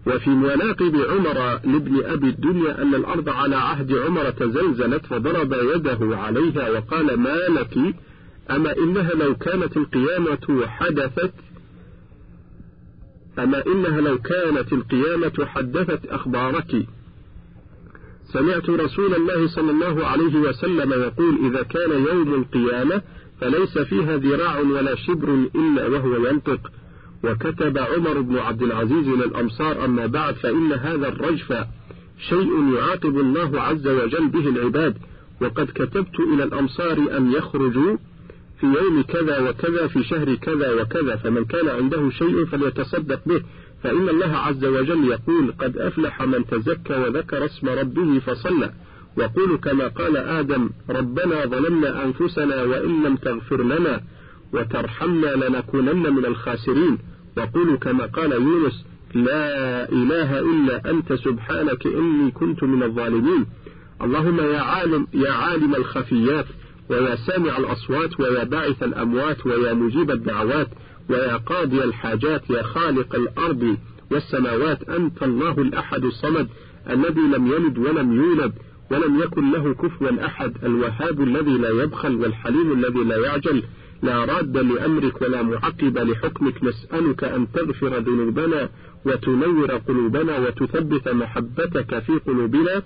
وفي 0.07 0.30
مناقب 0.30 0.95
عمر 0.95 1.59
لابن 1.66 2.05
أبي 2.05 2.30
الدنيا 2.30 2.82
أن 2.82 2.95
الأرض 2.95 3.30
على 3.30 3.55
عهد 3.55 3.93
عمر 3.93 4.30
تزلزلت 4.30 5.05
فضرب 5.05 5.53
يده 5.53 6.18
عليها 6.18 6.70
وقال 6.70 7.20
ما 7.20 7.36
لك 7.36 7.78
أما 8.52 8.78
إنها 8.78 9.12
لو 9.14 9.36
كانت 9.36 9.78
القيامة 9.78 10.68
حدثت 10.68 11.34
أما 13.39 13.66
إنها 13.68 14.02
لو 14.02 14.18
كانت 14.18 14.74
القيامة 14.74 15.46
حدثت 15.46 16.06
أخبارك. 16.06 16.86
سمعت 18.34 18.70
رسول 18.70 19.16
الله 19.16 19.48
صلى 19.48 19.72
الله 19.72 20.06
عليه 20.06 20.36
وسلم 20.36 20.91
يقول 20.91 21.46
إذا 21.46 21.64
كان 21.64 21.91
يوم 21.91 22.34
القيامة 22.34 23.02
فليس 23.41 23.78
فيها 23.78 24.18
ذراع 24.18 24.60
ولا 24.60 24.96
شبر 24.96 25.34
إلا 25.56 25.88
وهو 25.88 26.28
ينطق. 26.28 26.72
وكتب 27.24 27.78
عمر 27.78 28.22
بن 28.22 28.38
عبد 28.38 28.62
العزيز 28.62 29.08
للأمصار 29.08 29.86
أما 29.86 30.06
بعد 30.06 30.36
فإن 30.36 30.74
هذا 30.74 31.08
الرجف 31.08 31.54
شيء 32.30 32.74
يعاقب 32.74 33.20
الله 33.20 33.62
عز 33.62 33.88
وجل 33.88 34.28
به 34.28 34.48
العباد. 34.50 34.98
وقد 35.41 35.70
كتبت 35.76 36.20
إلى 36.20 36.44
الأمصار 36.44 37.18
أن 37.18 37.32
يخرجوا 37.32 37.98
في 38.64 38.84
يوم 38.84 39.01
كذا 39.01 39.49
وكذا 39.49 39.88
في 39.88 40.03
شهر 40.03 40.36
كذا 40.36 40.82
وكذا 40.82 41.16
فمن 41.16 41.45
كان 41.45 41.68
عنده 41.70 42.09
شيء 42.09 42.45
فليتصدق 42.45 43.20
به. 43.26 43.41
فإن 43.84 44.09
الله 44.09 44.38
عز 44.38 44.66
وجل 44.66 45.07
يقول 45.07 45.53
قد 45.59 45.78
أفلح 45.78 46.22
من 46.22 46.45
تزكى 46.45 46.93
وذكر 46.93 47.45
اسم 47.45 47.70
ربه 47.70 48.20
فصلى 48.20 48.74
وقول 49.18 49.57
كما 49.57 49.88
قال 49.88 50.18
آدم 50.18 50.70
ربنا 50.89 51.45
ظلمنا 51.45 52.05
أنفسنا 52.05 52.64
وإن 52.64 53.03
لم 53.03 53.16
تغفر 53.16 53.64
لنا 53.64 54.01
وترحمنا 54.53 55.28
لنكونن 55.28 56.14
من 56.14 56.26
الخاسرين 56.26 56.97
وقولوا 57.38 57.78
كما 57.78 58.05
قال 58.05 58.32
يونس 58.32 58.86
لا 59.14 59.89
إله 59.91 60.39
إلا 60.39 60.89
أنت 60.89 61.14
سبحانك 61.14 61.88
إني 61.88 62.32
كنت 62.32 62.64
من 62.64 62.84
الظالمين 62.84 63.45
اللهم 64.01 64.39
يا 64.39 64.59
عالم 64.59 65.07
يا 65.14 65.32
عالم 65.32 65.76
الخفيات 65.76 66.45
ويا 66.94 67.16
سامع 67.16 67.58
الأصوات 67.58 68.20
ويا 68.20 68.44
باعث 68.44 68.84
الأموات 68.84 69.46
ويا 69.46 69.74
مجيب 69.74 70.12
الدعوات 70.12 70.68
ويا 71.10 71.38
قاضي 71.38 71.84
الحاجات 71.84 72.50
يا 72.50 72.64
خالق 72.64 73.16
الأرض 73.16 73.78
والسماوات 74.12 74.89
أنت 74.89 75.24
الله 75.24 75.52
الأحد 75.52 76.06
الصمد 76.06 76.48
الذي 76.89 77.22
لم 77.22 77.48
يلد 77.48 77.78
ولم 77.78 78.14
يولد 78.14 78.54
ولم 78.91 79.20
يكن 79.20 79.52
له 79.52 79.74
كفوا 79.74 80.26
أحد 80.26 80.54
الوهاب 80.64 81.22
الذي 81.22 81.58
لا 81.58 81.84
يبخل 81.84 82.16
والحليم 82.16 82.72
الذي 82.72 83.04
لا 83.04 83.18
يعجل. 83.18 83.64
لا 84.04 84.26
راد 84.26 84.58
لأمرك 84.58 85.22
ولا 85.22 85.41
معقب 85.41 85.98
لحكمك 85.98 86.64
نسألك 86.64 87.24
أن 87.24 87.52
تغفر 87.52 87.98
ذنوبنا 87.98 88.70
وتنور 89.06 89.72
قلوبنا 89.72 90.38
وتثبت 90.38 91.10
محبتك 91.10 92.00
في 92.00 92.14
قلوبنا 92.14 92.82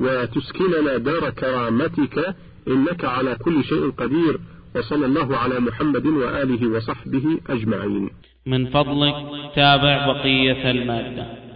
وتسكننا 0.00 0.96
دار 0.96 1.30
كرامتك. 1.30 2.34
إنك 2.68 3.04
على 3.04 3.34
كل 3.34 3.64
شيء 3.64 3.90
قدير 3.90 4.40
وصلى 4.76 5.06
الله 5.06 5.36
على 5.36 5.60
محمد 5.60 6.06
وآله 6.06 6.68
وصحبه 6.68 7.38
أجمعين. 7.48 8.10
من 8.46 8.66
فضلك 8.66 9.14
تابع 9.54 10.06
بقية 10.12 10.70
المادة. 10.70 11.49